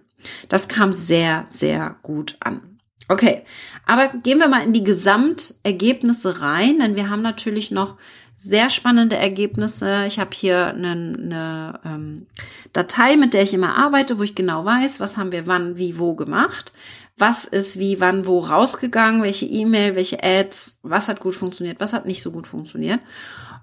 Das 0.49 0.69
kam 0.69 0.93
sehr, 0.93 1.45
sehr 1.47 1.97
gut 2.03 2.37
an. 2.41 2.79
Okay, 3.09 3.45
aber 3.87 4.09
gehen 4.09 4.39
wir 4.39 4.49
mal 4.49 4.65
in 4.65 4.75
die 4.75 4.85
Gesamtergebnisse 4.85 6.43
rein, 6.43 6.79
denn 6.79 6.95
wir 6.95 7.09
haben 7.09 7.23
natürlich 7.23 7.71
noch 7.71 7.97
sehr 8.41 8.71
spannende 8.71 9.17
Ergebnisse. 9.17 10.05
Ich 10.07 10.19
habe 10.19 10.31
hier 10.33 10.69
eine, 10.69 10.93
eine 10.93 11.81
ähm, 11.85 12.27
Datei, 12.73 13.17
mit 13.17 13.35
der 13.35 13.43
ich 13.43 13.53
immer 13.53 13.77
arbeite, 13.77 14.19
wo 14.19 14.23
ich 14.23 14.35
genau 14.35 14.65
weiß, 14.65 15.01
was 15.01 15.17
haben 15.17 15.33
wir 15.33 15.47
wann, 15.47 15.77
wie, 15.77 15.99
wo 15.99 16.15
gemacht 16.15 16.73
was 17.19 17.45
ist 17.45 17.79
wie, 17.79 18.01
wann, 18.01 18.27
wo 18.27 18.39
rausgegangen, 18.39 19.23
welche 19.23 19.47
E-Mail, 19.47 19.97
welche 19.97 20.23
Ads, 20.23 20.79
was 20.83 21.09
hat 21.09 21.21
gut 21.21 21.35
funktioniert, 21.35 21.81
was 21.81 21.93
hat 21.93 22.07
nicht 22.07 22.23
so 22.23 22.31
gut 22.31 22.47
funktioniert. 22.47 23.01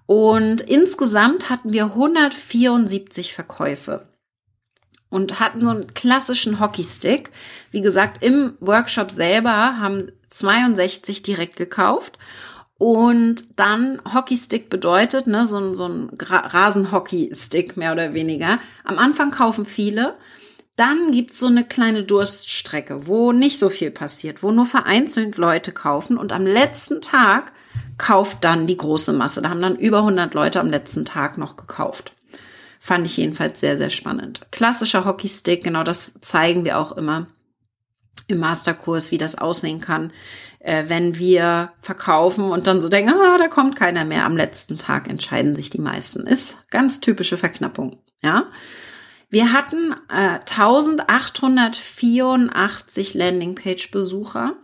Und 0.05 0.61
insgesamt 0.61 1.49
hatten 1.49 1.73
wir 1.73 1.85
174 1.85 3.33
Verkäufe 3.33 4.07
und 5.09 5.39
hatten 5.39 5.61
so 5.61 5.69
einen 5.69 5.93
klassischen 5.93 6.59
Hockeystick. 6.59 7.29
Wie 7.71 7.81
gesagt, 7.81 8.23
im 8.23 8.55
Workshop 8.59 9.09
selber 9.09 9.79
haben 9.79 10.11
62 10.29 11.23
direkt 11.23 11.55
gekauft. 11.55 12.19
Und 12.77 13.59
dann 13.59 14.01
Hockeystick 14.13 14.69
bedeutet, 14.69 15.27
ne, 15.27 15.45
so, 15.45 15.73
so 15.73 15.87
ein 15.87 16.09
Rasenhockeystick 16.19 17.77
mehr 17.77 17.93
oder 17.93 18.13
weniger. 18.13 18.59
Am 18.83 18.97
Anfang 18.97 19.31
kaufen 19.31 19.65
viele, 19.65 20.15
dann 20.75 21.11
gibt's 21.11 21.39
so 21.39 21.47
eine 21.47 21.63
kleine 21.63 22.03
Durststrecke, 22.03 23.07
wo 23.07 23.31
nicht 23.31 23.59
so 23.59 23.69
viel 23.69 23.91
passiert, 23.91 24.43
wo 24.43 24.51
nur 24.51 24.65
vereinzelt 24.65 25.37
Leute 25.37 25.71
kaufen 25.71 26.17
und 26.17 26.33
am 26.33 26.45
letzten 26.45 26.99
Tag 26.99 27.53
kauft 27.97 28.43
dann 28.43 28.67
die 28.67 28.75
große 28.75 29.13
Masse. 29.13 29.41
Da 29.41 29.49
haben 29.49 29.61
dann 29.61 29.77
über 29.77 29.99
100 29.99 30.33
Leute 30.33 30.59
am 30.59 30.69
letzten 30.69 31.05
Tag 31.05 31.37
noch 31.37 31.55
gekauft. 31.55 32.11
Fand 32.81 33.05
ich 33.05 33.15
jedenfalls 33.15 33.61
sehr, 33.61 33.77
sehr 33.77 33.89
spannend. 33.89 34.41
Klassischer 34.51 35.05
Hockeystick, 35.05 35.63
genau 35.63 35.83
das 35.83 36.19
zeigen 36.19 36.65
wir 36.65 36.77
auch 36.77 36.91
immer 36.91 37.27
im 38.27 38.39
Masterkurs, 38.39 39.11
wie 39.11 39.17
das 39.17 39.37
aussehen 39.37 39.81
kann, 39.81 40.11
äh, 40.65 40.85
wenn 40.87 41.17
wir 41.19 41.71
verkaufen 41.79 42.43
und 42.45 42.67
dann 42.67 42.81
so 42.81 42.89
denken, 42.89 43.13
ah, 43.13 43.37
da 43.37 43.47
kommt 43.47 43.75
keiner 43.75 44.03
mehr. 44.03 44.25
Am 44.25 44.35
letzten 44.35 44.79
Tag 44.79 45.07
entscheiden 45.07 45.53
sich 45.53 45.69
die 45.69 45.79
meisten. 45.79 46.25
Ist 46.25 46.57
ganz 46.71 46.99
typische 46.99 47.37
Verknappung, 47.37 47.99
ja. 48.21 48.47
Wir 49.29 49.53
hatten 49.53 49.93
äh, 50.09 50.39
1884 50.39 53.13
Landingpage-Besucher. 53.13 54.55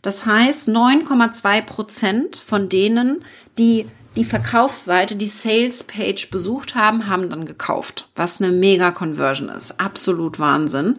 Das 0.00 0.26
heißt, 0.26 0.68
9,2 0.68 1.62
Prozent 1.62 2.36
von 2.36 2.68
denen, 2.68 3.24
die 3.58 3.88
die 4.16 4.24
Verkaufsseite, 4.24 5.16
die 5.16 5.26
Sales-Page 5.26 6.30
besucht 6.30 6.74
haben, 6.74 7.08
haben 7.08 7.30
dann 7.30 7.46
gekauft, 7.46 8.10
was 8.14 8.40
eine 8.40 8.52
mega 8.52 8.92
Conversion 8.92 9.48
ist. 9.48 9.80
Absolut 9.80 10.38
Wahnsinn 10.38 10.98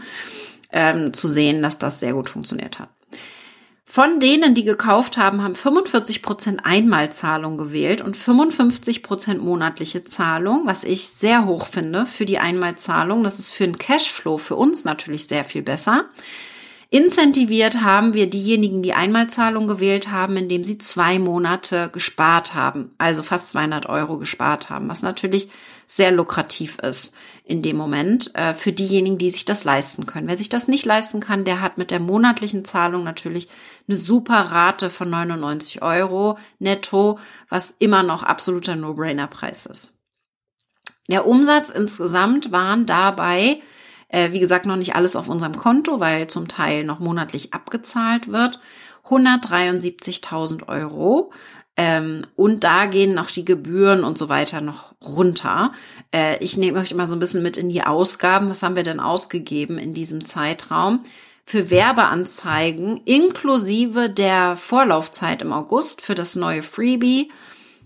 ähm, 0.71 1.13
zu 1.13 1.27
sehen, 1.27 1.61
dass 1.61 1.77
das 1.77 1.99
sehr 1.99 2.13
gut 2.13 2.29
funktioniert 2.29 2.79
hat. 2.79 2.89
Von 3.93 4.19
denen, 4.19 4.55
die 4.55 4.65
gekauft 4.65 5.17
haben, 5.17 5.43
haben 5.43 5.53
45 5.53 6.23
Prozent 6.23 6.61
Einmalzahlung 6.63 7.59
gewählt 7.59 8.01
und 8.01 8.17
55 8.17 9.03
Prozent 9.03 9.43
monatliche 9.43 10.03
Zahlung, 10.03 10.63
was 10.65 10.83
ich 10.83 11.09
sehr 11.09 11.45
hoch 11.45 11.67
finde 11.67 12.07
für 12.07 12.25
die 12.25 12.39
Einmalzahlung. 12.39 13.23
Das 13.23 13.37
ist 13.37 13.51
für 13.51 13.65
den 13.65 13.77
Cashflow 13.77 14.39
für 14.39 14.55
uns 14.55 14.83
natürlich 14.83 15.27
sehr 15.27 15.43
viel 15.43 15.61
besser. 15.61 16.05
Incentiviert 16.89 17.81
haben 17.81 18.15
wir 18.15 18.27
diejenigen, 18.27 18.81
die 18.81 18.93
Einmalzahlung 18.93 19.67
gewählt 19.67 20.09
haben, 20.09 20.37
indem 20.37 20.63
sie 20.63 20.79
zwei 20.79 21.19
Monate 21.19 21.89
gespart 21.93 22.55
haben, 22.55 22.95
also 22.97 23.21
fast 23.21 23.49
200 23.49 23.87
Euro 23.89 24.17
gespart 24.17 24.71
haben, 24.71 24.89
was 24.89 25.03
natürlich 25.03 25.49
sehr 25.85 26.11
lukrativ 26.11 26.77
ist 26.79 27.13
in 27.45 27.61
dem 27.61 27.77
Moment 27.77 28.33
äh, 28.35 28.53
für 28.53 28.71
diejenigen, 28.71 29.17
die 29.17 29.29
sich 29.29 29.45
das 29.45 29.63
leisten 29.65 30.05
können. 30.05 30.27
Wer 30.27 30.37
sich 30.37 30.49
das 30.49 30.67
nicht 30.67 30.85
leisten 30.85 31.19
kann, 31.19 31.45
der 31.45 31.61
hat 31.61 31.77
mit 31.77 31.91
der 31.91 31.99
monatlichen 31.99 32.63
Zahlung 32.63 33.03
natürlich 33.03 33.49
eine 33.87 33.97
super 33.97 34.35
Rate 34.35 34.89
von 34.89 35.09
99 35.09 35.81
Euro 35.81 36.37
netto, 36.59 37.19
was 37.49 37.71
immer 37.71 38.03
noch 38.03 38.23
absoluter 38.23 38.75
No-Brainer-Preis 38.75 39.65
ist. 39.65 39.99
Der 41.09 41.27
Umsatz 41.27 41.69
insgesamt 41.69 42.51
waren 42.51 42.85
dabei 42.85 43.61
äh, 44.13 44.31
wie 44.31 44.39
gesagt, 44.39 44.67
noch 44.67 44.75
nicht 44.75 44.95
alles 44.95 45.15
auf 45.15 45.27
unserem 45.27 45.57
Konto, 45.57 45.99
weil 45.99 46.27
zum 46.27 46.47
Teil 46.47 46.83
noch 46.83 46.99
monatlich 46.99 47.53
abgezahlt 47.53 48.31
wird. 48.31 48.59
173.000 49.09 50.67
Euro. 50.67 51.33
Ähm, 51.75 52.27
und 52.35 52.63
da 52.63 52.85
gehen 52.85 53.15
noch 53.15 53.31
die 53.31 53.43
Gebühren 53.43 54.03
und 54.03 54.19
so 54.19 54.29
weiter 54.29 54.61
noch 54.61 54.93
runter. 55.03 55.71
Äh, 56.13 56.37
ich 56.43 56.55
nehme 56.57 56.79
euch 56.79 56.91
immer 56.91 57.07
so 57.07 57.15
ein 57.15 57.19
bisschen 57.19 57.41
mit 57.41 57.57
in 57.57 57.69
die 57.69 57.81
Ausgaben. 57.81 58.51
Was 58.51 58.61
haben 58.61 58.75
wir 58.75 58.83
denn 58.83 58.99
ausgegeben 58.99 59.79
in 59.79 59.95
diesem 59.95 60.25
Zeitraum? 60.25 61.01
Für 61.45 61.69
Werbeanzeigen 61.69 63.01
inklusive 63.05 64.09
der 64.09 64.55
Vorlaufzeit 64.55 65.41
im 65.41 65.51
August 65.51 66.01
für 66.01 66.15
das 66.15 66.35
neue 66.35 66.63
Freebie 66.63 67.31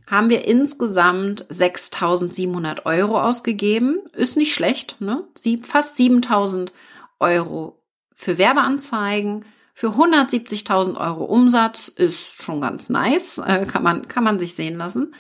haben 0.08 0.30
wir 0.30 0.48
insgesamt 0.48 1.46
6.700 1.48 2.86
Euro 2.86 3.22
ausgegeben. 3.22 4.00
Ist 4.14 4.38
nicht 4.38 4.54
schlecht, 4.54 5.02
ne? 5.02 5.24
Fast 5.64 6.00
7.000 6.00 6.72
Euro 7.20 7.82
für 8.16 8.38
Werbeanzeigen. 8.38 9.46
Für 9.74 9.90
170.000 9.90 10.98
Euro 10.98 11.26
Umsatz 11.26 11.88
ist 11.88 12.42
schon 12.42 12.62
ganz 12.62 12.90
nice, 12.90 13.38
äh, 13.38 13.66
kann 13.66 13.84
man, 13.84 14.08
kann 14.08 14.24
man 14.24 14.40
sich 14.40 14.56
sehen 14.56 14.78
lassen. 14.78 15.14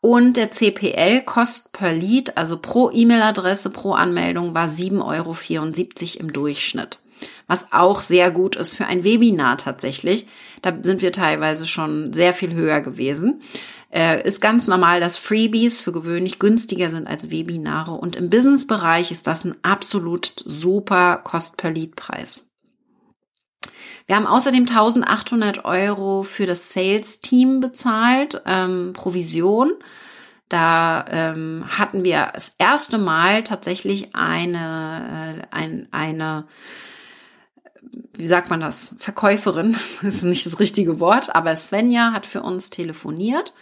Und 0.00 0.36
der 0.36 0.50
CPL 0.50 1.22
Kost 1.22 1.72
per 1.72 1.92
Lead, 1.92 2.36
also 2.36 2.58
pro 2.58 2.90
E-Mail-Adresse, 2.90 3.70
pro 3.70 3.92
Anmeldung, 3.92 4.54
war 4.54 4.66
7,74 4.66 5.00
Euro 6.16 6.20
im 6.20 6.32
Durchschnitt. 6.32 7.01
Was 7.46 7.72
auch 7.72 8.00
sehr 8.00 8.30
gut 8.30 8.56
ist 8.56 8.76
für 8.76 8.86
ein 8.86 9.04
Webinar 9.04 9.58
tatsächlich. 9.58 10.26
Da 10.62 10.72
sind 10.82 11.02
wir 11.02 11.12
teilweise 11.12 11.66
schon 11.66 12.12
sehr 12.12 12.32
viel 12.32 12.54
höher 12.54 12.80
gewesen. 12.80 13.42
Äh, 13.92 14.26
ist 14.26 14.40
ganz 14.40 14.68
normal, 14.68 15.00
dass 15.00 15.18
Freebies 15.18 15.82
für 15.82 15.92
gewöhnlich 15.92 16.38
günstiger 16.38 16.88
sind 16.88 17.06
als 17.06 17.30
Webinare 17.30 17.92
und 17.92 18.16
im 18.16 18.30
Business-Bereich 18.30 19.10
ist 19.10 19.26
das 19.26 19.44
ein 19.44 19.54
absolut 19.62 20.32
super 20.46 21.20
Cost-per-Lead-Preis. 21.22 22.52
Wir 24.06 24.16
haben 24.16 24.26
außerdem 24.26 24.62
1800 24.62 25.64
Euro 25.64 26.22
für 26.22 26.46
das 26.46 26.72
Sales-Team 26.72 27.60
bezahlt, 27.60 28.40
ähm, 28.46 28.92
Provision. 28.94 29.74
Da 30.48 31.04
ähm, 31.08 31.64
hatten 31.66 32.04
wir 32.04 32.30
das 32.32 32.52
erste 32.58 32.98
Mal 32.98 33.42
tatsächlich 33.42 34.14
eine, 34.14 35.38
äh, 35.38 35.54
ein, 35.54 35.88
eine 35.92 36.46
wie 38.14 38.26
sagt 38.26 38.50
man 38.50 38.60
das, 38.60 38.96
Verkäuferin, 38.98 39.72
das 40.02 40.14
ist 40.14 40.24
nicht 40.24 40.46
das 40.46 40.60
richtige 40.60 41.00
Wort, 41.00 41.34
aber 41.34 41.54
Svenja 41.56 42.12
hat 42.12 42.26
für 42.26 42.42
uns 42.42 42.70
telefoniert 42.70 43.52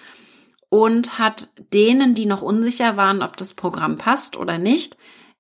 und 0.69 1.19
hat 1.19 1.49
denen, 1.73 2.15
die 2.15 2.27
noch 2.27 2.43
unsicher 2.43 2.97
waren, 2.97 3.23
ob 3.23 3.37
das 3.37 3.55
Programm 3.55 3.97
passt 3.97 4.37
oder 4.37 4.59
nicht, 4.59 4.97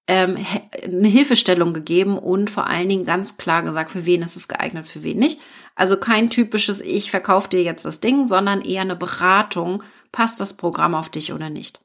ähm, 0.06 0.36
eine 0.82 1.08
Hilfestellung 1.08 1.72
gegeben 1.72 2.18
und 2.18 2.50
vor 2.50 2.66
allen 2.66 2.88
Dingen 2.88 3.04
ganz 3.04 3.36
klar 3.36 3.62
gesagt, 3.62 3.90
für 3.90 4.06
wen 4.06 4.22
ist 4.22 4.36
es 4.36 4.48
geeignet, 4.48 4.86
für 4.86 5.04
wen 5.04 5.18
nicht. 5.18 5.40
Also 5.76 5.96
kein 5.96 6.30
typisches, 6.30 6.80
ich 6.80 7.10
verkaufe 7.10 7.48
dir 7.48 7.62
jetzt 7.62 7.84
das 7.84 8.00
Ding, 8.00 8.26
sondern 8.26 8.60
eher 8.60 8.82
eine 8.82 8.96
Beratung, 8.96 9.82
passt 10.10 10.40
das 10.40 10.54
Programm 10.54 10.96
auf 10.96 11.08
dich 11.08 11.32
oder 11.32 11.48
nicht. 11.48 11.80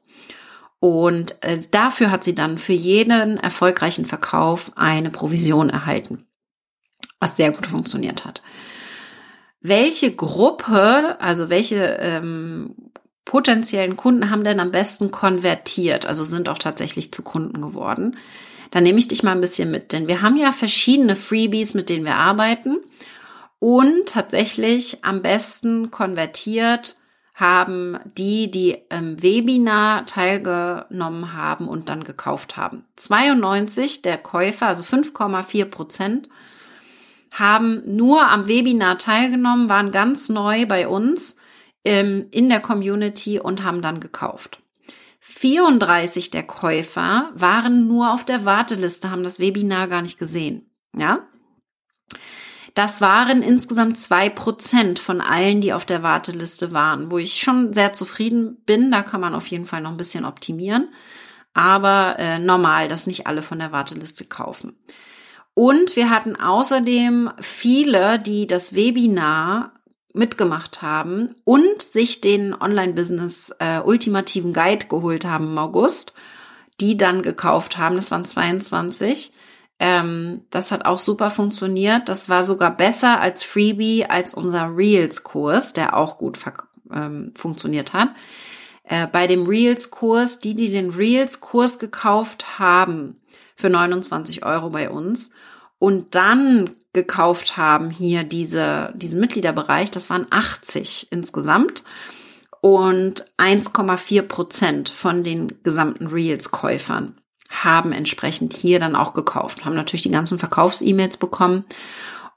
Und 0.80 1.42
äh, 1.42 1.58
dafür 1.70 2.10
hat 2.10 2.24
sie 2.24 2.34
dann 2.34 2.58
für 2.58 2.72
jeden 2.72 3.38
erfolgreichen 3.38 4.06
Verkauf 4.06 4.72
eine 4.74 5.10
Provision 5.10 5.70
erhalten, 5.70 6.26
was 7.20 7.36
sehr 7.36 7.52
gut 7.52 7.66
funktioniert 7.66 8.24
hat. 8.24 8.42
Welche 9.60 10.14
Gruppe, 10.14 11.20
also 11.20 11.50
welche 11.50 11.98
ähm, 12.00 12.74
potenziellen 13.24 13.96
Kunden 13.96 14.30
haben 14.30 14.44
denn 14.44 14.60
am 14.60 14.70
besten 14.70 15.10
konvertiert, 15.10 16.06
also 16.06 16.24
sind 16.24 16.48
auch 16.48 16.58
tatsächlich 16.58 17.12
zu 17.12 17.22
Kunden 17.22 17.60
geworden. 17.60 18.16
Da 18.70 18.80
nehme 18.80 18.98
ich 18.98 19.08
dich 19.08 19.22
mal 19.22 19.32
ein 19.32 19.40
bisschen 19.40 19.70
mit, 19.70 19.92
denn 19.92 20.08
wir 20.08 20.22
haben 20.22 20.36
ja 20.36 20.52
verschiedene 20.52 21.16
Freebies, 21.16 21.74
mit 21.74 21.88
denen 21.88 22.04
wir 22.04 22.16
arbeiten 22.16 22.78
und 23.58 24.06
tatsächlich 24.06 25.04
am 25.04 25.22
besten 25.22 25.90
konvertiert 25.90 26.96
haben 27.34 27.98
die, 28.16 28.50
die 28.50 28.78
im 28.88 29.22
Webinar 29.22 30.06
teilgenommen 30.06 31.34
haben 31.34 31.68
und 31.68 31.90
dann 31.90 32.02
gekauft 32.02 32.56
haben. 32.56 32.84
92 32.96 34.00
der 34.00 34.16
Käufer, 34.16 34.68
also 34.68 34.82
5,4 34.82 35.66
Prozent, 35.66 36.28
haben 37.38 37.82
nur 37.86 38.28
am 38.28 38.48
Webinar 38.48 38.98
teilgenommen, 38.98 39.68
waren 39.68 39.90
ganz 39.90 40.28
neu 40.28 40.66
bei 40.66 40.88
uns 40.88 41.36
ähm, 41.84 42.26
in 42.30 42.48
der 42.48 42.60
Community 42.60 43.38
und 43.38 43.62
haben 43.62 43.82
dann 43.82 44.00
gekauft. 44.00 44.60
34 45.20 46.30
der 46.30 46.44
Käufer 46.44 47.30
waren 47.34 47.88
nur 47.88 48.12
auf 48.12 48.24
der 48.24 48.44
Warteliste, 48.44 49.10
haben 49.10 49.24
das 49.24 49.38
Webinar 49.38 49.88
gar 49.88 50.00
nicht 50.00 50.18
gesehen. 50.18 50.70
Ja? 50.96 51.26
Das 52.74 53.00
waren 53.00 53.42
insgesamt 53.42 53.98
zwei 53.98 54.28
Prozent 54.28 54.98
von 54.98 55.20
allen, 55.20 55.60
die 55.60 55.72
auf 55.72 55.84
der 55.84 56.02
Warteliste 56.02 56.72
waren, 56.72 57.10
wo 57.10 57.18
ich 57.18 57.40
schon 57.40 57.72
sehr 57.72 57.92
zufrieden 57.92 58.62
bin. 58.66 58.90
Da 58.90 59.02
kann 59.02 59.20
man 59.20 59.34
auf 59.34 59.46
jeden 59.46 59.66
Fall 59.66 59.80
noch 59.80 59.90
ein 59.90 59.96
bisschen 59.96 60.24
optimieren. 60.24 60.90
Aber 61.54 62.16
äh, 62.18 62.38
normal, 62.38 62.86
dass 62.86 63.06
nicht 63.06 63.26
alle 63.26 63.42
von 63.42 63.58
der 63.58 63.72
Warteliste 63.72 64.26
kaufen. 64.26 64.78
Und 65.58 65.96
wir 65.96 66.10
hatten 66.10 66.36
außerdem 66.36 67.30
viele, 67.40 68.18
die 68.18 68.46
das 68.46 68.74
Webinar 68.74 69.72
mitgemacht 70.12 70.82
haben 70.82 71.34
und 71.44 71.80
sich 71.80 72.20
den 72.20 72.52
Online-Business 72.52 73.54
äh, 73.58 73.80
ultimativen 73.80 74.52
Guide 74.52 74.84
geholt 74.88 75.24
haben 75.24 75.46
im 75.46 75.56
August, 75.58 76.12
die 76.78 76.98
dann 76.98 77.22
gekauft 77.22 77.78
haben. 77.78 77.96
Das 77.96 78.10
waren 78.10 78.26
22. 78.26 79.32
Ähm, 79.78 80.42
das 80.50 80.72
hat 80.72 80.84
auch 80.84 80.98
super 80.98 81.30
funktioniert. 81.30 82.10
Das 82.10 82.28
war 82.28 82.42
sogar 82.42 82.76
besser 82.76 83.18
als 83.22 83.42
Freebie, 83.42 84.04
als 84.04 84.34
unser 84.34 84.76
Reels-Kurs, 84.76 85.72
der 85.72 85.96
auch 85.96 86.18
gut 86.18 86.38
ähm, 86.92 87.32
funktioniert 87.34 87.94
hat. 87.94 88.10
Äh, 88.84 89.06
bei 89.06 89.26
dem 89.26 89.46
Reels-Kurs, 89.46 90.38
die, 90.38 90.54
die 90.54 90.68
den 90.68 90.90
Reels-Kurs 90.90 91.78
gekauft 91.78 92.58
haben 92.58 93.16
für 93.56 93.70
29 93.70 94.44
Euro 94.44 94.68
bei 94.68 94.90
uns 94.90 95.30
und 95.78 96.14
dann 96.14 96.76
gekauft 96.92 97.56
haben 97.56 97.90
hier 97.90 98.24
diese, 98.24 98.92
diesen 98.96 99.20
Mitgliederbereich, 99.20 99.90
das 99.90 100.08
waren 100.08 100.26
80 100.30 101.08
insgesamt 101.10 101.84
und 102.60 103.26
1,4 103.38 104.22
Prozent 104.22 104.88
von 104.88 105.22
den 105.22 105.62
gesamten 105.62 106.06
Reels-Käufern 106.06 107.20
haben 107.48 107.92
entsprechend 107.92 108.54
hier 108.54 108.80
dann 108.80 108.96
auch 108.96 109.12
gekauft, 109.12 109.64
haben 109.64 109.76
natürlich 109.76 110.02
die 110.02 110.10
ganzen 110.10 110.38
Verkaufs-E-Mails 110.38 111.16
bekommen 111.16 111.64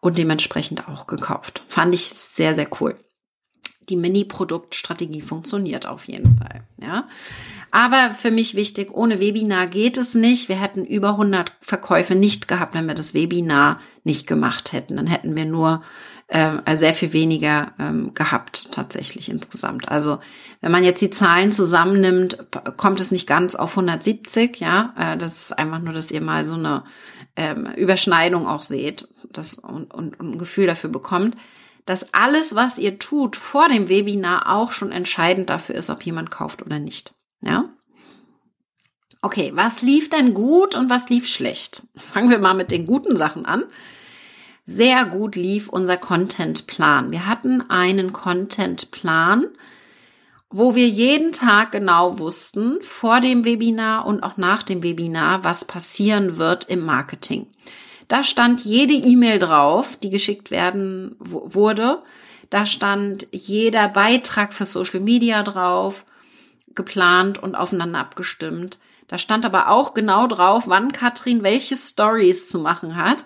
und 0.02 0.17
dementsprechend 0.17 0.88
auch 0.88 1.08
gekauft. 1.08 1.63
Fand 1.67 1.93
ich 1.93 2.10
sehr, 2.10 2.54
sehr 2.54 2.67
cool. 2.80 2.95
Die 3.89 3.95
Mini-Produktstrategie 3.95 5.21
funktioniert 5.21 5.88
auf 5.88 6.08
jeden 6.08 6.38
Fall, 6.38 6.62
ja. 6.82 7.08
Aber 7.71 8.12
für 8.12 8.32
mich 8.32 8.56
wichtig, 8.56 8.91
ohne 8.91 9.19
Webinar 9.19 9.67
geht 9.67 9.97
es 9.97 10.15
nicht. 10.15 10.49
Wir 10.49 10.60
hätten 10.60 10.86
über 10.86 11.10
100 11.10 11.54
Verkäufe 11.60 12.15
nicht 12.15 12.47
gehabt, 12.47 12.73
wenn 12.73 12.88
wir 12.88 12.95
das 12.95 13.13
Webinar 13.13 13.80
nicht 14.04 14.25
gemacht 14.25 14.73
hätten. 14.73 14.95
Dann 14.95 15.08
hätten 15.08 15.38
wir 15.38 15.45
nur 15.45 15.84
äh, 16.28 16.75
sehr 16.75 16.93
viel 16.93 17.13
weniger 17.13 17.73
ähm, 17.80 18.13
gehabt 18.13 18.71
tatsächlich 18.71 19.30
insgesamt. 19.30 19.89
Also 19.89 20.19
wenn 20.62 20.71
man 20.71 20.84
jetzt 20.84 21.02
die 21.02 21.10
Zahlen 21.10 21.52
zusammennimmt, 21.52 22.45
kommt 22.78 23.02
es 23.02 23.12
nicht 23.12 23.28
ganz 23.28 23.56
auf 23.56 23.71
170. 23.71 24.60
Ja, 24.60 24.93
äh, 24.97 25.17
das 25.17 25.41
ist 25.41 25.58
einfach 25.58 25.80
nur, 25.80 25.93
dass 25.93 26.12
ihr 26.12 26.21
mal 26.21 26.45
so 26.45 26.54
eine 26.54 26.84
ähm, 27.36 27.67
Überschneidung 27.75 28.47
auch 28.47 28.62
seht 28.63 29.08
das, 29.32 29.56
und, 29.56 29.93
und, 29.93 30.19
und 30.19 30.34
ein 30.34 30.38
Gefühl 30.38 30.67
dafür 30.67 30.89
bekommt 30.89 31.36
dass 31.86 32.13
alles, 32.13 32.56
was 32.56 32.78
ihr 32.78 33.00
tut 33.00 33.36
vor 33.36 33.68
dem 33.68 33.89
Webinar 33.89 34.56
auch 34.56 34.72
schon 34.72 34.92
entscheidend 34.92 35.50
dafür 35.50 35.76
ist, 35.76 35.89
ob 35.89 36.04
jemand 36.04 36.32
kauft 36.32 36.62
oder 36.62 36.80
nicht. 36.80 37.13
Ja? 37.42 37.65
Okay, 39.22 39.52
was 39.54 39.82
lief 39.82 40.10
denn 40.10 40.34
gut 40.34 40.76
und 40.76 40.89
was 40.89 41.10
lief 41.10 41.28
schlecht? 41.28 41.84
Fangen 41.96 42.30
wir 42.30 42.39
mal 42.39 42.54
mit 42.54 42.72
den 42.72 42.86
guten 42.86 43.15
Sachen 43.15 43.46
an 43.46 43.63
sehr 44.70 45.04
gut 45.06 45.36
lief 45.36 45.68
unser 45.68 45.98
Contentplan. 45.98 47.10
Wir 47.10 47.26
hatten 47.26 47.72
einen 47.72 48.13
Contentplan, 48.13 49.48
wo 50.52 50.76
wir 50.76 50.88
jeden 50.88 51.32
Tag 51.32 51.72
genau 51.72 52.20
wussten, 52.20 52.78
vor 52.82 53.20
dem 53.20 53.46
Webinar 53.46 54.06
und 54.06 54.22
auch 54.22 54.38
nach 54.38 54.62
dem 54.62 54.84
Webinar, 54.84 55.44
was 55.44 55.65
passieren 55.65 56.38
wird 56.38 56.65
im 56.65 56.82
Marketing. 56.82 57.48
Da 58.10 58.24
stand 58.24 58.65
jede 58.65 58.93
E-Mail 58.93 59.39
drauf, 59.39 59.95
die 59.95 60.10
geschickt 60.10 60.52
werden 60.52 61.15
wurde. 61.19 62.04
Da 62.50 62.65
stand 62.65 63.28
jeder 63.32 63.88
Beitrag 63.88 64.54
für 64.54 64.65
Social 64.65 65.00
Media 65.00 65.43
drauf, 65.43 66.04
geplant 66.76 67.41
und 67.41 67.56
aufeinander 67.56 68.00
abgestimmt. 68.00 68.80
Da 69.08 69.17
stand 69.17 69.45
aber 69.45 69.69
auch 69.69 69.93
genau 69.93 70.28
drauf, 70.28 70.65
wann 70.67 70.91
Katrin 70.91 71.43
welche 71.43 71.78
Stories 71.78 72.50
zu 72.50 72.60
machen 72.60 72.98
hat 72.98 73.26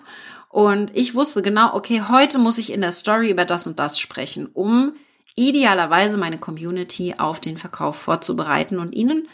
und 0.54 0.96
ich 0.96 1.16
wusste 1.16 1.42
genau, 1.42 1.74
okay, 1.74 2.02
heute 2.08 2.38
muss 2.38 2.58
ich 2.58 2.72
in 2.72 2.80
der 2.80 2.92
Story 2.92 3.28
über 3.28 3.44
das 3.44 3.66
und 3.66 3.80
das 3.80 3.98
sprechen, 3.98 4.46
um 4.54 4.92
idealerweise 5.34 6.16
meine 6.16 6.38
Community 6.38 7.16
auf 7.18 7.40
den 7.40 7.56
Verkauf 7.56 7.96
vorzubereiten 7.96 8.78
und 8.78 8.94
ihnen 8.94 9.26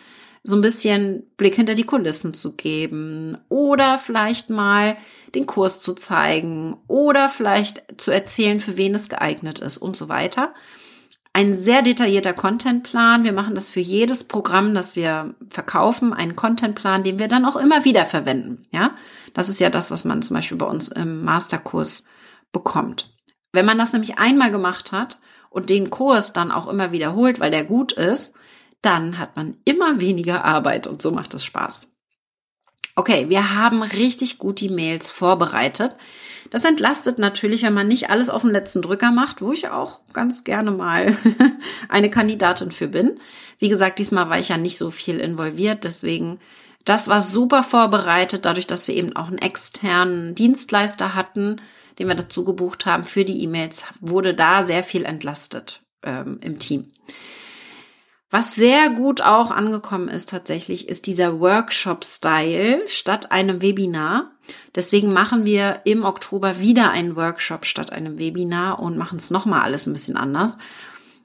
so 0.45 0.57
ein 0.57 0.63
bisschen 0.63 1.25
Blick 1.37 1.57
hinter 1.57 1.75
die 1.75 1.85
Kulissen 1.85 2.33
zu 2.33 2.53
geben 2.53 3.37
oder 3.51 3.99
vielleicht 3.99 4.49
mal 4.49 4.97
den 5.35 5.47
Kurs 5.47 5.81
zu 5.81 5.95
zeigen 5.95 6.77
oder 6.87 7.29
vielleicht 7.29 8.01
zu 8.01 8.11
erzählen, 8.11 8.61
für 8.61 8.77
wen 8.77 8.95
es 8.95 9.09
geeignet 9.09 9.61
ist 9.61 9.79
und 9.79 9.97
so 9.97 10.09
weiter 10.09 10.53
ein 11.33 11.55
sehr 11.55 11.83
detaillierter 11.83 12.33
Contentplan. 12.33 13.25
Wir 13.25 13.33
machen 13.33 13.55
das 13.55 13.71
für 13.71 13.81
jedes 13.81 14.25
Programm, 14.25 14.75
das 14.75 14.97
wir 14.97 15.35
verkaufen, 15.49 16.13
einen 16.13 16.35
Contentplan, 16.35 17.05
den 17.05 17.19
wir 17.19 17.29
dann 17.29 17.45
auch 17.45 17.57
immer 17.57 17.85
wieder 17.85 18.05
verwenden. 18.05 18.67
Ja, 18.73 18.97
das 19.33 19.49
ist 19.49 19.61
ja 19.61 19.71
das, 19.71 19.91
was 19.91 20.05
man 20.05 20.23
zum 20.23 20.35
Beispiel 20.35 20.59
bei 20.59 20.67
uns 20.67 20.89
im 20.89 21.23
Masterkurs 21.23 22.07
bekommt. 22.53 23.15
Wenn 23.53 23.67
man 23.67 23.79
das 23.79 23.93
nämlich 23.93 24.19
einmal 24.19 24.51
gemacht 24.51 24.93
hat 24.93 25.21
und 25.51 25.71
den 25.71 25.91
Kurs 25.91 26.33
dann 26.33 26.51
auch 26.51 26.67
immer 26.67 26.91
wiederholt, 26.93 27.39
weil 27.39 27.51
der 27.51 27.65
gut 27.65 27.93
ist, 27.93 28.35
dann 28.83 29.19
hat 29.19 29.37
man 29.37 29.57
immer 29.65 30.01
weniger 30.01 30.45
Arbeit 30.45 30.87
und 30.87 31.01
so 31.01 31.13
macht 31.13 31.35
es 31.35 31.45
Spaß. 31.45 31.97
Okay, 33.01 33.31
wir 33.31 33.55
haben 33.55 33.83
richtig 33.83 34.37
gut 34.37 34.61
die 34.61 34.69
Mails 34.69 35.11
vorbereitet. 35.11 35.93
Das 36.51 36.67
entlastet 36.67 37.19
natürlich, 37.19 37.63
wenn 37.63 37.73
man 37.73 37.89
nicht 37.89 38.11
alles 38.11 38.29
auf 38.29 38.43
den 38.43 38.51
letzten 38.51 38.83
Drücker 38.83 39.11
macht, 39.11 39.41
wo 39.41 39.53
ich 39.53 39.71
auch 39.71 40.03
ganz 40.13 40.45
gerne 40.45 40.71
mal 40.71 41.17
eine 41.89 42.11
Kandidatin 42.11 42.71
für 42.71 42.89
bin. 42.89 43.19
Wie 43.59 43.71
gesagt, 43.71 44.01
diesmal 44.01 44.29
war 44.29 44.39
ich 44.39 44.51
ja 44.51 44.59
nicht 44.59 44.77
so 44.77 44.91
viel 44.91 45.19
involviert, 45.19 45.85
deswegen 45.85 46.41
das 46.85 47.09
war 47.09 47.23
super 47.23 47.63
vorbereitet, 47.63 48.45
dadurch, 48.45 48.67
dass 48.67 48.87
wir 48.87 48.95
eben 48.95 49.17
auch 49.17 49.29
einen 49.29 49.39
externen 49.39 50.35
Dienstleister 50.35 51.15
hatten, 51.15 51.57
den 51.99 52.07
wir 52.07 52.15
dazu 52.15 52.45
gebucht 52.45 52.85
haben 52.85 53.05
für 53.05 53.25
die 53.25 53.43
E-Mails, 53.43 53.87
wurde 54.01 54.35
da 54.35 54.61
sehr 54.61 54.83
viel 54.83 55.07
entlastet 55.07 55.81
ähm, 56.03 56.39
im 56.43 56.59
Team. 56.59 56.93
Was 58.31 58.55
sehr 58.55 58.91
gut 58.91 59.23
auch 59.23 59.51
angekommen 59.51 60.09
ist 60.09 60.29
tatsächlich, 60.29 60.89
ist 60.89 61.07
dieser 61.07 61.41
Workshop-Style 61.41 62.87
statt 62.87 63.33
einem 63.33 63.61
Webinar. 63.61 64.31
Deswegen 64.77 65.13
machen 65.13 65.45
wir 65.45 65.81
im 65.85 66.05
Oktober 66.05 66.61
wieder 66.61 66.91
einen 66.93 67.17
Workshop 67.17 67.67
statt 67.67 67.91
einem 67.91 68.19
Webinar 68.21 68.79
und 68.79 68.97
machen 68.97 69.19
es 69.19 69.31
nochmal 69.31 69.63
alles 69.63 69.87
ein 69.87 69.93
bisschen 69.93 70.17
anders. 70.17 70.59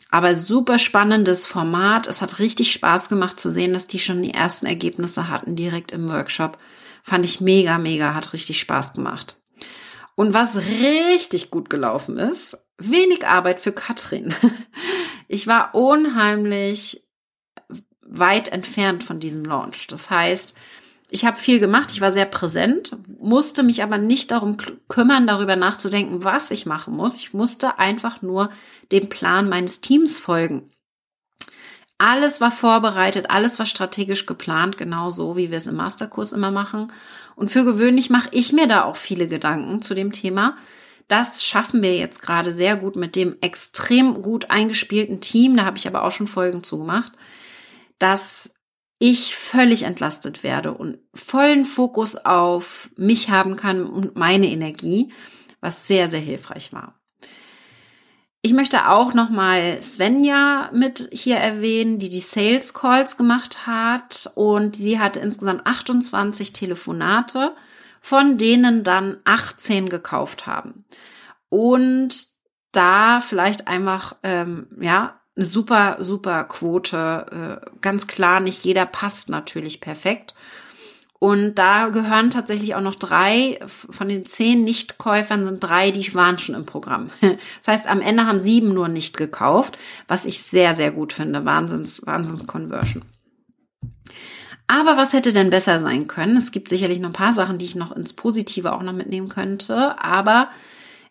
Aber 0.10 0.34
super 0.34 0.80
spannendes 0.80 1.46
Format. 1.46 2.08
Es 2.08 2.22
hat 2.22 2.40
richtig 2.40 2.72
Spaß 2.72 3.08
gemacht 3.10 3.40
zu 3.40 3.52
sehen, 3.52 3.74
dass 3.74 3.86
die 3.86 4.00
schon 4.00 4.24
die 4.24 4.34
ersten 4.34 4.66
Ergebnisse 4.66 5.30
hatten 5.30 5.56
direkt 5.56 5.92
im 5.92 6.08
Workshop. 6.08 6.58
Fand 7.04 7.24
ich 7.24 7.40
mega, 7.40 7.78
mega, 7.78 8.16
hat 8.16 8.34
richtig 8.34 8.60
Spaß 8.60 8.94
gemacht. 8.94 9.40
Und 10.16 10.34
was 10.34 10.56
richtig 10.56 11.52
gut 11.52 11.70
gelaufen 11.70 12.18
ist, 12.18 12.65
wenig 12.78 13.26
Arbeit 13.26 13.60
für 13.60 13.72
Katrin. 13.72 14.34
Ich 15.28 15.48
war 15.48 15.74
unheimlich 15.74 17.02
weit 18.04 18.50
entfernt 18.50 19.04
von 19.04 19.20
diesem 19.20 19.44
Launch. 19.44 19.88
Das 19.88 20.12
heißt, 20.12 20.54
ich 21.10 21.26
habe 21.26 21.38
viel 21.38 21.60
gemacht, 21.60 21.92
ich 21.92 22.02
war 22.02 22.12
sehr 22.12 22.26
präsent, 22.26 22.96
musste 23.20 23.64
mich 23.64 23.84
aber 23.84 23.98
nicht 23.98 24.32
darum 24.32 24.58
kümmern, 24.88 25.28
darüber 25.28 25.56
nachzudenken, 25.56 26.24
was 26.24 26.52
ich 26.52 26.66
machen 26.66 26.96
muss. 26.96 27.16
Ich 27.16 27.34
musste 27.34 27.80
einfach 27.80 28.22
nur 28.22 28.50
dem 28.92 29.10
Plan 29.10 29.50
meines 29.50 29.82
Teams 29.82 30.20
folgen. 30.20 30.70
Alles 31.98 32.42
war 32.42 32.52
vorbereitet, 32.52 33.30
alles 33.30 33.58
war 33.58 33.66
strategisch 33.66 34.26
geplant, 34.26 34.78
genau 34.78 35.10
so, 35.10 35.38
wie 35.38 35.52
wir 35.52 35.58
es 35.58 35.68
im 35.68 35.76
Masterkurs 35.76 36.34
immer 36.34 36.52
machen. 36.52 36.92
Und 37.36 37.52
für 37.52 37.64
gewöhnlich 37.64 38.10
mache 38.10 38.30
ich 38.32 38.52
mir 38.52 38.68
da 38.68 38.84
auch 38.84 38.98
viele 38.98 39.28
Gedanken 39.28 39.82
zu 39.82 39.94
dem 39.94 40.12
Thema. 40.12 40.58
Das 41.08 41.44
schaffen 41.44 41.84
wir 41.84 41.96
jetzt 41.96 42.22
gerade 42.22 42.52
sehr 42.52 42.76
gut 42.76 42.96
mit 42.96 43.16
dem 43.16 43.36
extrem 43.42 44.22
gut 44.22 44.50
eingespielten 44.50 45.22
Team. 45.22 45.56
Da 45.56 45.66
habe 45.66 45.78
ich 45.78 45.88
aber 45.88 46.04
auch 46.04 46.12
schon 46.12 46.28
Folgen 46.28 46.64
zugemacht, 46.64 47.14
dass 48.00 48.52
ich 48.98 49.36
völlig 49.36 49.84
entlastet 49.84 50.44
werde 50.44 50.74
und 50.74 50.98
vollen 51.14 51.66
Fokus 51.66 52.16
auf 52.16 52.90
mich 52.96 53.30
haben 53.30 53.56
kann 53.56 53.86
und 53.86 54.16
meine 54.16 54.48
Energie, 54.48 55.12
was 55.60 55.86
sehr, 55.86 56.08
sehr 56.08 56.22
hilfreich 56.22 56.74
war. 56.74 57.00
Ich 58.42 58.54
möchte 58.54 58.90
auch 58.90 59.14
nochmal 59.14 59.82
Svenja 59.82 60.70
mit 60.72 61.10
hier 61.12 61.38
erwähnen, 61.38 61.98
die 61.98 62.10
die 62.10 62.20
Sales 62.20 62.76
Calls 62.76 63.18
gemacht 63.18 63.66
hat 63.66 64.32
und 64.36 64.76
sie 64.76 65.00
hatte 65.00 65.20
insgesamt 65.20 65.66
28 65.66 66.54
Telefonate 66.54 67.56
von 68.06 68.38
denen 68.38 68.84
dann 68.84 69.18
18 69.24 69.90
gekauft 69.90 70.46
haben. 70.46 70.86
Und 71.50 72.28
da 72.72 73.20
vielleicht 73.20 73.68
einfach, 73.68 74.16
ähm, 74.22 74.68
ja, 74.80 75.20
eine 75.36 75.46
super, 75.48 75.98
super 76.02 76.44
Quote. 76.44 77.62
Äh, 77.66 77.80
ganz 77.82 78.06
klar, 78.06 78.42
nicht 78.42 78.64
jeder 78.64 78.86
passt 78.86 79.30
natürlich 79.32 79.82
perfekt. 79.82 80.36
Und 81.18 81.56
da 81.56 81.90
gehören 81.90 82.30
tatsächlich 82.30 82.76
auch 82.76 82.82
noch 82.82 82.94
drei, 82.94 83.58
von 83.66 84.08
den 84.08 84.24
zehn 84.24 84.64
Nichtkäufern 84.64 85.44
sind 85.44 85.64
drei, 85.64 85.90
die 85.90 86.14
waren 86.14 86.38
schon 86.38 86.54
im 86.54 86.68
Programm. 86.68 87.10
Das 87.22 87.68
heißt, 87.68 87.90
am 87.90 88.02
Ende 88.02 88.28
haben 88.28 88.40
sieben 88.40 88.76
nur 88.76 88.88
nicht 88.88 89.18
gekauft, 89.18 89.80
was 90.08 90.26
ich 90.26 90.44
sehr, 90.44 90.74
sehr 90.74 90.92
gut 90.92 91.12
finde. 91.12 91.44
Wahnsinns, 91.44 92.06
Wahnsinns 92.06 92.46
Conversion. 92.46 93.02
Aber 94.68 94.98
was 94.98 95.14
hätte 95.14 95.32
denn 95.32 95.52
besser 95.52 95.80
sein 95.80 96.08
können? 96.08 96.38
Es 96.38 96.52
gibt 96.52 96.70
sicherlich 96.70 97.00
noch 97.00 97.10
ein 97.10 97.14
paar 97.14 97.32
Sachen, 97.32 97.58
die 97.58 97.66
ich 97.66 97.76
noch 97.76 97.92
ins 97.92 98.14
Positive 98.14 98.74
auch 98.74 98.82
noch 98.82 98.94
mitnehmen 98.94 99.30
könnte, 99.30 100.02
aber 100.02 100.50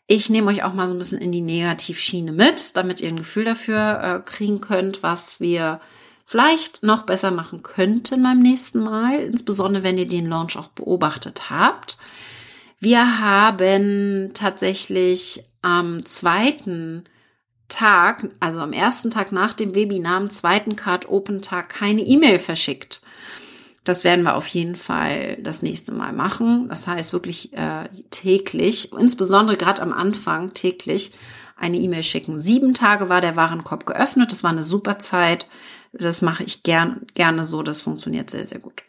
ich 0.06 0.28
nehme 0.28 0.50
euch 0.50 0.64
auch 0.64 0.74
mal 0.74 0.88
so 0.88 0.94
ein 0.94 0.98
bisschen 0.98 1.20
in 1.20 1.32
die 1.32 1.40
Negativschiene 1.40 2.32
mit, 2.32 2.76
damit 2.76 3.00
ihr 3.00 3.08
ein 3.08 3.16
Gefühl 3.16 3.44
dafür 3.44 4.00
äh, 4.02 4.20
kriegen 4.20 4.60
könnt, 4.60 5.02
was 5.02 5.40
wir 5.40 5.80
vielleicht 6.26 6.82
noch 6.82 7.02
besser 7.02 7.30
machen 7.30 7.62
könnten 7.62 8.22
beim 8.22 8.38
nächsten 8.38 8.80
Mal, 8.80 9.20
insbesondere 9.20 9.82
wenn 9.82 9.98
ihr 9.98 10.08
den 10.08 10.28
Launch 10.28 10.56
auch 10.58 10.68
beobachtet 10.68 11.48
habt. 11.48 11.96
Wir 12.80 13.20
haben 13.20 14.30
tatsächlich 14.34 15.44
am 15.62 16.04
zweiten 16.04 17.04
Tag, 17.68 18.28
also 18.40 18.60
am 18.60 18.72
ersten 18.72 19.10
Tag 19.10 19.32
nach 19.32 19.54
dem 19.54 19.74
Webinar, 19.74 20.16
am 20.16 20.30
zweiten 20.30 20.76
Card 20.76 21.08
Open 21.08 21.40
Tag 21.40 21.70
keine 21.70 22.02
E-Mail 22.02 22.38
verschickt. 22.38 23.00
Das 23.84 24.02
werden 24.02 24.24
wir 24.24 24.34
auf 24.34 24.46
jeden 24.46 24.76
Fall 24.76 25.36
das 25.40 25.62
nächste 25.62 25.92
Mal 25.92 26.12
machen. 26.12 26.68
Das 26.68 26.86
heißt 26.86 27.12
wirklich 27.12 27.52
äh, 27.52 27.88
täglich, 28.10 28.92
insbesondere 28.92 29.56
gerade 29.56 29.82
am 29.82 29.92
Anfang 29.92 30.54
täglich 30.54 31.12
eine 31.56 31.78
E-Mail 31.78 32.02
schicken. 32.02 32.40
Sieben 32.40 32.74
Tage 32.74 33.08
war 33.08 33.20
der 33.20 33.36
Warenkorb 33.36 33.86
geöffnet. 33.86 34.32
Das 34.32 34.42
war 34.42 34.50
eine 34.50 34.64
super 34.64 34.98
Zeit. 34.98 35.46
Das 35.92 36.22
mache 36.22 36.44
ich 36.44 36.62
gern, 36.62 37.06
gerne 37.14 37.44
so. 37.44 37.62
Das 37.62 37.82
funktioniert 37.82 38.30
sehr, 38.30 38.44
sehr 38.44 38.58
gut. 38.58 38.82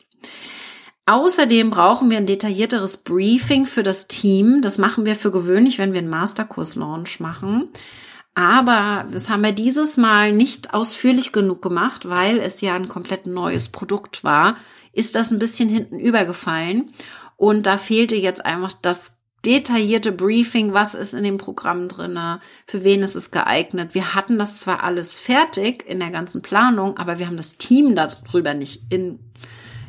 Außerdem 1.06 1.70
brauchen 1.70 2.10
wir 2.10 2.18
ein 2.18 2.26
detaillierteres 2.26 2.98
Briefing 2.98 3.66
für 3.68 3.84
das 3.84 4.08
Team. 4.08 4.62
Das 4.62 4.78
machen 4.78 5.06
wir 5.06 5.16
für 5.16 5.30
gewöhnlich, 5.30 5.78
wenn 5.78 5.94
wir 5.94 6.00
einen 6.00 6.10
Masterkurs-Launch 6.10 7.20
machen. 7.20 7.70
Aber 8.34 9.06
das 9.12 9.30
haben 9.30 9.44
wir 9.44 9.52
dieses 9.52 9.98
Mal 9.98 10.34
nicht 10.34 10.74
ausführlich 10.74 11.32
genug 11.32 11.62
gemacht, 11.62 12.10
weil 12.10 12.40
es 12.40 12.60
ja 12.62 12.74
ein 12.74 12.90
komplett 12.90 13.28
neues 13.28 13.70
Produkt 13.70 14.24
war 14.24 14.58
ist 14.96 15.16
das 15.16 15.32
ein 15.32 15.40
bisschen 15.40 15.70
hinten 15.70 16.00
übergefallen. 16.00 16.92
Und 17.38 17.68
da 17.68 17.78
fehlte 17.78 18.16
jetzt 18.16 18.46
einfach 18.46 18.74
das 18.74 19.18
detaillierte 19.46 20.12
Briefing, 20.12 20.74
was 20.74 20.96
ist 20.96 21.14
in 21.14 21.24
dem 21.24 21.38
Programm 21.38 21.88
drinne, 21.88 22.40
für 22.66 22.84
wen 22.84 23.04
ist 23.04 23.16
es 23.16 23.30
geeignet. 23.30 23.94
Wir 23.94 24.16
hatten 24.16 24.40
das 24.40 24.60
zwar 24.60 24.84
alles 24.84 25.20
fertig 25.20 25.88
in 25.88 26.00
der 26.00 26.10
ganzen 26.10 26.42
Planung, 26.42 26.98
aber 26.98 27.20
wir 27.20 27.28
haben 27.28 27.38
das 27.38 27.58
Team 27.58 27.96
darüber 27.96 28.56
nicht 28.56 28.82
in, 28.90 29.20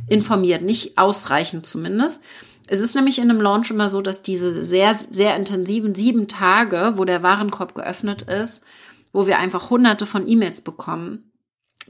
informiert, 0.08 0.62
nicht 0.62 0.98
ausreichend 0.98 1.64
zumindest. 1.64 2.22
Es 2.68 2.80
ist 2.80 2.96
nämlich 2.96 3.18
in 3.18 3.30
einem 3.30 3.40
Launch 3.40 3.70
immer 3.70 3.88
so, 3.88 4.02
dass 4.02 4.22
diese 4.22 4.62
sehr, 4.62 4.92
sehr 4.92 5.36
intensiven 5.36 5.94
sieben 5.94 6.26
Tage, 6.28 6.94
wo 6.96 7.04
der 7.04 7.22
Warenkorb 7.22 7.74
geöffnet 7.74 8.22
ist, 8.22 8.64
wo 9.12 9.26
wir 9.26 9.38
einfach 9.38 9.70
hunderte 9.70 10.04
von 10.04 10.28
E-Mails 10.28 10.60
bekommen, 10.60 11.25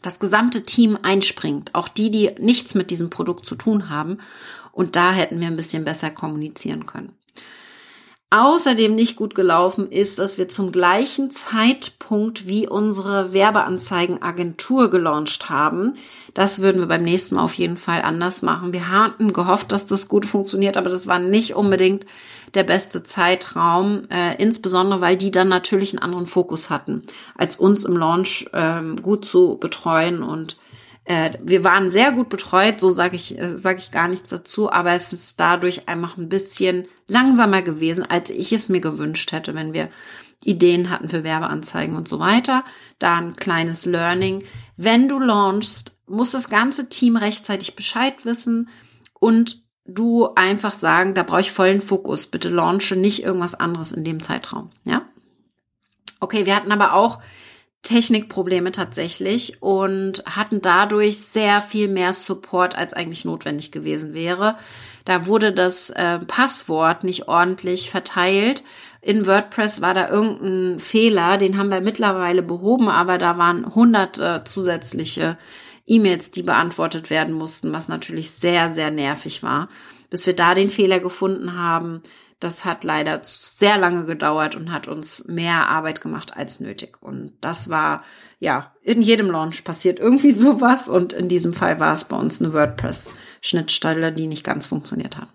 das 0.06 0.20
gesamte 0.20 0.62
Team 0.62 0.96
einspringt, 1.02 1.74
auch 1.74 1.88
die, 1.88 2.12
die 2.12 2.30
nichts 2.38 2.76
mit 2.76 2.92
diesem 2.92 3.10
Produkt 3.10 3.44
zu 3.44 3.56
tun 3.56 3.90
haben. 3.90 4.18
Und 4.70 4.94
da 4.94 5.12
hätten 5.12 5.40
wir 5.40 5.48
ein 5.48 5.56
bisschen 5.56 5.84
besser 5.84 6.10
kommunizieren 6.10 6.86
können. 6.86 7.15
Außerdem 8.30 8.92
nicht 8.96 9.14
gut 9.14 9.36
gelaufen 9.36 9.88
ist, 9.88 10.18
dass 10.18 10.36
wir 10.36 10.48
zum 10.48 10.72
gleichen 10.72 11.30
Zeitpunkt 11.30 12.48
wie 12.48 12.66
unsere 12.66 13.32
Werbeanzeigenagentur 13.32 14.90
gelauncht 14.90 15.48
haben. 15.48 15.92
Das 16.34 16.60
würden 16.60 16.80
wir 16.80 16.88
beim 16.88 17.04
nächsten 17.04 17.36
Mal 17.36 17.44
auf 17.44 17.54
jeden 17.54 17.76
Fall 17.76 18.02
anders 18.02 18.42
machen. 18.42 18.72
Wir 18.72 18.90
hatten 18.90 19.32
gehofft, 19.32 19.70
dass 19.70 19.86
das 19.86 20.08
gut 20.08 20.26
funktioniert, 20.26 20.76
aber 20.76 20.90
das 20.90 21.06
war 21.06 21.20
nicht 21.20 21.54
unbedingt 21.54 22.04
der 22.54 22.64
beste 22.64 23.04
Zeitraum, 23.04 24.08
äh, 24.10 24.34
insbesondere 24.42 25.00
weil 25.00 25.16
die 25.16 25.30
dann 25.30 25.48
natürlich 25.48 25.92
einen 25.92 26.02
anderen 26.02 26.26
Fokus 26.26 26.68
hatten, 26.68 27.04
als 27.36 27.56
uns 27.56 27.84
im 27.84 27.96
Launch 27.96 28.46
ähm, 28.52 29.00
gut 29.02 29.24
zu 29.24 29.56
betreuen 29.58 30.24
und 30.24 30.56
äh, 31.06 31.30
wir 31.40 31.62
waren 31.62 31.88
sehr 31.90 32.10
gut 32.10 32.28
betreut, 32.28 32.80
so 32.80 32.90
sage 32.90 33.14
ich, 33.14 33.38
äh, 33.38 33.56
sag 33.56 33.78
ich 33.78 33.92
gar 33.92 34.08
nichts 34.08 34.30
dazu, 34.30 34.70
aber 34.70 34.92
es 34.92 35.12
ist 35.12 35.38
dadurch 35.38 35.88
einfach 35.88 36.16
ein 36.16 36.28
bisschen 36.28 36.88
langsamer 37.06 37.62
gewesen, 37.62 38.04
als 38.04 38.30
ich 38.30 38.52
es 38.52 38.68
mir 38.68 38.80
gewünscht 38.80 39.30
hätte, 39.30 39.54
wenn 39.54 39.72
wir 39.72 39.88
Ideen 40.44 40.90
hatten 40.90 41.08
für 41.08 41.22
Werbeanzeigen 41.22 41.96
und 41.96 42.08
so 42.08 42.18
weiter. 42.18 42.64
Da 42.98 43.16
ein 43.16 43.36
kleines 43.36 43.86
Learning. 43.86 44.44
Wenn 44.76 45.06
du 45.06 45.20
launchst, 45.20 45.96
muss 46.06 46.32
das 46.32 46.48
ganze 46.48 46.88
Team 46.88 47.16
rechtzeitig 47.16 47.76
Bescheid 47.76 48.24
wissen 48.24 48.68
und 49.14 49.62
du 49.84 50.28
einfach 50.34 50.72
sagen, 50.72 51.14
da 51.14 51.22
brauche 51.22 51.40
ich 51.42 51.52
vollen 51.52 51.80
Fokus. 51.80 52.26
Bitte 52.26 52.48
launche 52.48 52.96
nicht 52.96 53.22
irgendwas 53.22 53.54
anderes 53.54 53.92
in 53.92 54.02
dem 54.02 54.20
Zeitraum. 54.20 54.70
Ja? 54.84 55.02
Okay, 56.18 56.46
wir 56.46 56.56
hatten 56.56 56.72
aber 56.72 56.94
auch 56.94 57.20
Technikprobleme 57.86 58.72
tatsächlich 58.72 59.62
und 59.62 60.24
hatten 60.26 60.60
dadurch 60.60 61.18
sehr 61.18 61.60
viel 61.60 61.88
mehr 61.88 62.12
Support, 62.12 62.76
als 62.76 62.92
eigentlich 62.94 63.24
notwendig 63.24 63.70
gewesen 63.70 64.12
wäre. 64.12 64.56
Da 65.04 65.26
wurde 65.26 65.52
das 65.52 65.90
äh, 65.90 66.18
Passwort 66.18 67.04
nicht 67.04 67.28
ordentlich 67.28 67.90
verteilt. 67.90 68.64
In 69.00 69.26
WordPress 69.26 69.80
war 69.82 69.94
da 69.94 70.08
irgendein 70.08 70.80
Fehler, 70.80 71.38
den 71.38 71.56
haben 71.56 71.70
wir 71.70 71.80
mittlerweile 71.80 72.42
behoben, 72.42 72.88
aber 72.88 73.18
da 73.18 73.38
waren 73.38 73.72
hundert 73.74 74.18
äh, 74.18 74.42
zusätzliche 74.42 75.38
E-Mails, 75.86 76.32
die 76.32 76.42
beantwortet 76.42 77.08
werden 77.08 77.34
mussten, 77.34 77.72
was 77.72 77.86
natürlich 77.86 78.32
sehr, 78.32 78.68
sehr 78.68 78.90
nervig 78.90 79.44
war. 79.44 79.68
Bis 80.10 80.26
wir 80.26 80.34
da 80.34 80.54
den 80.54 80.70
Fehler 80.70 80.98
gefunden 80.98 81.54
haben, 81.56 82.02
das 82.40 82.64
hat 82.64 82.84
leider 82.84 83.20
sehr 83.22 83.78
lange 83.78 84.04
gedauert 84.04 84.56
und 84.56 84.72
hat 84.72 84.88
uns 84.88 85.26
mehr 85.26 85.68
Arbeit 85.68 86.00
gemacht 86.00 86.36
als 86.36 86.60
nötig. 86.60 87.02
Und 87.02 87.32
das 87.40 87.70
war, 87.70 88.04
ja, 88.38 88.74
in 88.82 89.00
jedem 89.00 89.30
Launch 89.30 89.64
passiert 89.64 89.98
irgendwie 89.98 90.32
sowas. 90.32 90.88
Und 90.88 91.12
in 91.12 91.28
diesem 91.28 91.52
Fall 91.52 91.80
war 91.80 91.92
es 91.92 92.04
bei 92.04 92.16
uns 92.16 92.40
eine 92.40 92.52
WordPress-Schnittstelle, 92.52 94.12
die 94.12 94.26
nicht 94.26 94.44
ganz 94.44 94.66
funktioniert 94.66 95.16
hat. 95.16 95.28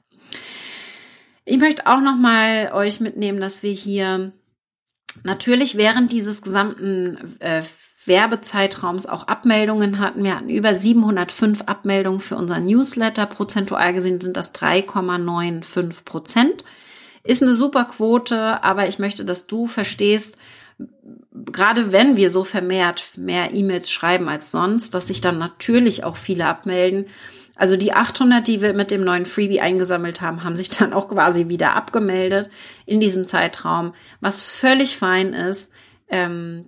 Ich 1.44 1.58
möchte 1.58 1.88
auch 1.88 2.02
noch 2.02 2.18
mal 2.18 2.72
euch 2.74 3.00
mitnehmen, 3.00 3.42
dass 3.42 3.64
wir 3.64 3.72
hier 3.74 4.32
natürlich 5.24 5.76
während 5.76 6.12
dieses 6.12 6.44
gesamten 6.44 7.18
äh, 7.40 7.64
Werbezeitraums 8.06 9.08
auch 9.08 9.28
Abmeldungen 9.28 10.00
hatten. 10.00 10.24
Wir 10.24 10.36
hatten 10.36 10.50
über 10.50 10.74
705 10.74 11.64
Abmeldungen 11.64 12.20
für 12.20 12.36
unseren 12.36 12.66
Newsletter. 12.66 13.26
Prozentual 13.26 13.94
gesehen 13.94 14.22
sind 14.22 14.38
das 14.38 14.54
3,95 14.54 16.04
Prozent. 16.06 16.64
Ist 17.24 17.44
eine 17.44 17.56
super 17.56 17.86
Quote, 17.86 18.64
aber 18.64 18.88
ich 18.88 19.00
möchte, 19.00 19.26
dass 19.26 19.48
du 19.48 19.66
verstehst, 19.66 20.38
gerade 21.34 21.92
wenn 21.92 22.16
wir 22.18 22.30
so 22.30 22.44
vermehrt 22.44 23.18
mehr 23.18 23.54
E-Mails 23.54 23.92
schreiben 23.92 24.28
als 24.28 24.52
sonst, 24.52 24.96
dass 24.96 25.08
sich 25.08 25.22
dann 25.22 25.38
natürlich 25.38 26.04
auch 26.04 26.16
viele 26.16 26.46
abmelden. 26.46 27.06
Also 27.56 27.78
die 27.78 27.94
800, 27.94 28.48
die 28.48 28.62
wir 28.62 28.74
mit 28.74 28.90
dem 28.90 29.04
neuen 29.04 29.26
Freebie 29.26 29.62
eingesammelt 29.62 30.22
haben, 30.22 30.44
haben 30.44 30.58
sich 30.58 30.70
dann 30.70 30.94
auch 30.94 31.10
quasi 31.10 31.48
wieder 31.48 31.76
abgemeldet 31.76 32.50
in 32.86 33.00
diesem 33.00 33.26
Zeitraum, 33.26 33.94
was 34.20 34.44
völlig 34.44 34.98
fein 34.98 35.34
ist 35.34 35.72
ähm, 36.12 36.66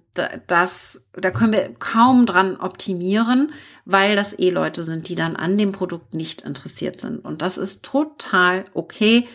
das, 0.48 1.10
da 1.12 1.30
können 1.30 1.52
wir 1.52 1.76
kaum 1.78 2.26
dran 2.26 2.56
optimieren, 2.56 3.52
weil 3.84 4.16
das 4.16 4.39
eh 4.39 4.50
Leute 4.50 4.84
sind, 4.84 5.10
die 5.10 5.16
dann 5.16 5.36
an 5.36 5.58
dem 5.58 5.74
Produkt 5.74 6.13
nicht 6.13 6.42
interessiert 6.42 7.02
sind. 7.02 7.24
Und 7.24 7.42
das 7.42 7.58
ist 7.58 7.84
total 7.84 8.63
okay. 8.74 9.28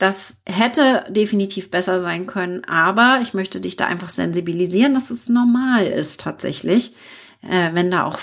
Das 0.00 0.38
hätte 0.46 1.04
definitiv 1.10 1.70
besser 1.70 2.00
sein 2.00 2.26
können, 2.26 2.64
aber 2.64 3.18
ich 3.20 3.34
möchte 3.34 3.60
dich 3.60 3.76
da 3.76 3.84
einfach 3.84 4.08
sensibilisieren, 4.08 4.94
dass 4.94 5.10
es 5.10 5.28
normal 5.28 5.84
ist 5.84 6.20
tatsächlich, 6.20 6.94
äh, 7.42 7.74
wenn 7.74 7.90
da 7.90 8.04
auch 8.04 8.18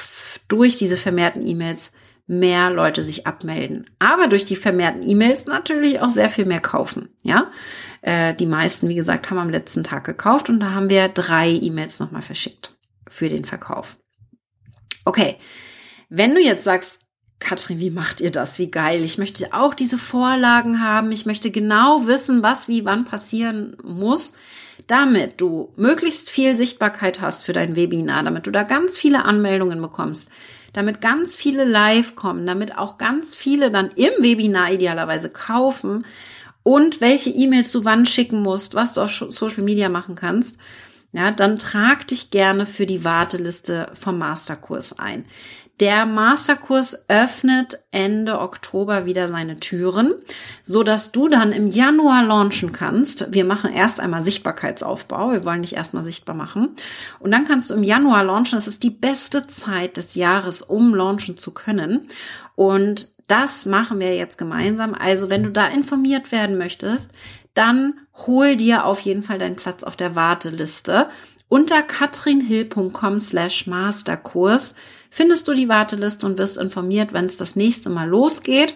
durch 0.48 0.78
diese 0.78 0.98
vermehrten 0.98 1.46
E-Mails 1.46 1.94
mehr 2.26 2.72
Leute 2.72 3.04
sich 3.04 3.28
abmelden. 3.28 3.88
Aber 4.00 4.26
durch 4.26 4.44
die 4.44 4.56
vermehrten 4.56 5.08
E-Mails 5.08 5.46
natürlich 5.46 6.00
auch 6.00 6.10
sehr 6.10 6.30
viel 6.30 6.46
mehr 6.46 6.62
kaufen. 6.62 7.10
Ja, 7.22 7.52
äh, 8.02 8.34
die 8.34 8.48
meisten, 8.48 8.90
wie 8.90 8.96
gesagt, 8.96 9.30
haben 9.30 9.38
am 9.38 9.52
letzten 9.52 9.84
Tag 9.84 10.04
gekauft 10.04 10.50
und 10.50 10.60
da 10.60 10.71
haben 10.71 10.90
wir 10.90 11.10
drei 11.10 11.52
E-Mails 11.52 12.00
nochmal 12.00 12.23
verschickt 12.23 12.75
für 13.08 13.30
den 13.30 13.46
Verkauf. 13.46 14.00
Okay, 15.06 15.38
wenn 16.10 16.34
du 16.34 16.42
jetzt 16.42 16.63
sagst, 16.63 17.02
Katrin, 17.40 17.79
wie 17.79 17.92
macht 17.92 18.19
ihr 18.19 18.31
das? 18.31 18.58
Wie 18.58 18.71
geil. 18.71 19.04
Ich 19.04 19.17
möchte 19.17 19.54
auch 19.54 19.73
diese 19.73 19.98
Vorlagen 19.98 20.81
haben. 20.81 21.12
Ich 21.12 21.25
möchte 21.25 21.52
genau 21.52 22.08
wissen, 22.08 22.42
was 22.42 22.67
wie 22.67 22.83
wann 22.83 23.06
passieren 23.06 23.77
muss, 23.83 24.33
damit 24.88 25.40
du 25.40 25.71
möglichst 25.75 26.29
viel 26.29 26.56
Sichtbarkeit 26.56 27.21
hast 27.21 27.44
für 27.44 27.54
dein 27.54 27.75
Webinar, 27.75 28.23
damit 28.23 28.48
du 28.48 28.52
da 28.52 28.63
ganz 28.63 28.98
viele 28.98 29.25
Anmeldungen 29.25 29.81
bekommst, 29.81 30.29
damit 30.73 31.02
ganz 31.02 31.35
viele 31.35 31.63
live 31.63 32.15
kommen, 32.15 32.46
damit 32.46 32.77
auch 32.77 32.98
ganz 32.98 33.35
viele 33.35 33.71
dann 33.71 33.90
im 33.96 34.12
Webinar 34.19 34.71
idealerweise 34.71 35.29
kaufen 35.29 36.06
und 36.63 37.02
welche 37.02 37.29
E-Mails 37.29 37.71
du 37.71 37.85
wann 37.85 38.06
schicken 38.06 38.42
musst, 38.42 38.75
was 38.75 38.94
du 38.94 39.02
auf 39.02 39.23
Social 39.29 39.63
Media 39.63 39.88
machen 39.90 40.15
kannst, 40.15 40.60
ja, 41.13 41.31
dann 41.31 41.58
trag 41.58 42.06
dich 42.08 42.29
gerne 42.29 42.65
für 42.65 42.85
die 42.85 43.06
Warteliste 43.06 43.90
vom 43.94 44.17
Masterkurs 44.17 45.00
ein. 45.00 45.25
Der 45.80 46.08
Masterkurs 46.08 47.08
öffnet 47.08 47.84
Ende 47.92 48.40
Oktober 48.40 49.06
wieder 49.06 49.28
seine 49.28 49.60
Türen, 49.60 50.15
so 50.63 50.82
dass 50.82 51.12
du 51.12 51.28
dann 51.28 51.52
im 51.52 51.67
Januar 51.67 52.23
launchen 52.23 52.73
kannst. 52.73 53.32
Wir 53.32 53.46
machen 53.46 53.71
erst 53.71 54.00
einmal 54.00 54.21
Sichtbarkeitsaufbau. 54.21 55.34
Wir 55.34 55.46
wollen 55.46 55.62
dich 55.62 55.75
erstmal 55.75 56.02
sichtbar 56.02 56.36
machen. 56.36 56.69
Und 57.19 57.32
dann 57.32 57.46
kannst 57.46 57.69
du 57.69 57.75
im 57.75 57.84
Januar 57.84 58.23
launchen. 58.23 58.58
Das 58.58 58.67
ist 58.67 58.82
die 58.82 58.90
beste 58.90 59.46
Zeit 59.46 59.98
des 59.98 60.15
Jahres, 60.15 60.63
um 60.63 60.96
launchen 60.96 61.38
zu 61.38 61.52
können. 61.52 62.08
Und 62.56 63.10
das 63.28 63.67
machen 63.67 64.00
wir 64.00 64.15
jetzt 64.15 64.40
gemeinsam. 64.40 64.96
Also 64.96 65.30
wenn 65.30 65.44
du 65.44 65.52
da 65.52 65.67
informiert 65.67 66.32
werden 66.32 66.58
möchtest, 66.58 67.12
dann 67.54 67.94
hol 68.25 68.56
dir 68.56 68.86
auf 68.86 69.00
jeden 69.02 69.21
Fall 69.21 69.38
deinen 69.38 69.56
Platz 69.56 69.84
auf 69.84 69.96
der 69.96 70.15
Warteliste. 70.15 71.10
Unter 71.50 71.82
katrinhill.com 71.82 73.19
slash 73.19 73.67
masterkurs 73.67 74.75
findest 75.10 75.48
du 75.48 75.54
die 75.54 75.70
Warteliste 75.70 76.26
und 76.26 76.38
wirst 76.38 76.58
informiert, 76.58 77.14
wenn 77.14 77.26
es 77.26 77.38
das 77.38 77.56
nächste 77.56 77.90
Mal 77.90 78.08
losgeht. 78.08 78.76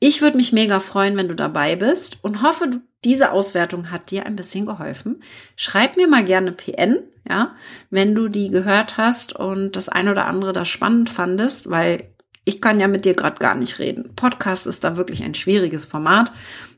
Ich 0.00 0.22
würde 0.22 0.36
mich 0.36 0.52
mega 0.52 0.80
freuen, 0.80 1.16
wenn 1.16 1.28
du 1.28 1.34
dabei 1.34 1.76
bist 1.76 2.18
und 2.22 2.42
hoffe, 2.42 2.70
diese 3.04 3.32
Auswertung 3.32 3.90
hat 3.90 4.10
dir 4.10 4.26
ein 4.26 4.36
bisschen 4.36 4.66
geholfen. 4.66 5.22
Schreib 5.56 5.96
mir 5.96 6.08
mal 6.08 6.24
gerne 6.24 6.52
PN, 6.52 6.98
ja, 7.28 7.54
wenn 7.90 8.14
du 8.14 8.28
die 8.28 8.50
gehört 8.50 8.96
hast 8.96 9.34
und 9.34 9.76
das 9.76 9.88
ein 9.88 10.08
oder 10.08 10.26
andere 10.26 10.52
da 10.52 10.64
spannend 10.64 11.10
fandest, 11.10 11.70
weil 11.70 12.08
ich 12.44 12.60
kann 12.60 12.80
ja 12.80 12.88
mit 12.88 13.04
dir 13.04 13.14
gerade 13.14 13.38
gar 13.38 13.54
nicht 13.54 13.78
reden. 13.78 14.14
Podcast 14.16 14.66
ist 14.66 14.82
da 14.82 14.96
wirklich 14.96 15.22
ein 15.22 15.34
schwieriges 15.34 15.84
Format. 15.84 16.32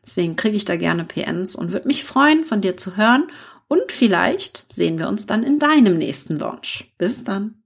Deswegen 0.04 0.34
kriege 0.34 0.56
ich 0.56 0.64
da 0.64 0.76
gerne 0.76 1.04
PNs 1.04 1.54
und 1.54 1.72
würde 1.72 1.86
mich 1.86 2.04
freuen, 2.04 2.44
von 2.44 2.60
dir 2.60 2.76
zu 2.76 2.96
hören. 2.96 3.30
Und 3.68 3.92
vielleicht 3.92 4.72
sehen 4.72 4.98
wir 4.98 5.08
uns 5.08 5.26
dann 5.26 5.44
in 5.44 5.60
deinem 5.60 5.96
nächsten 5.96 6.38
Launch. 6.38 6.92
Bis 6.98 7.22
dann. 7.22 7.59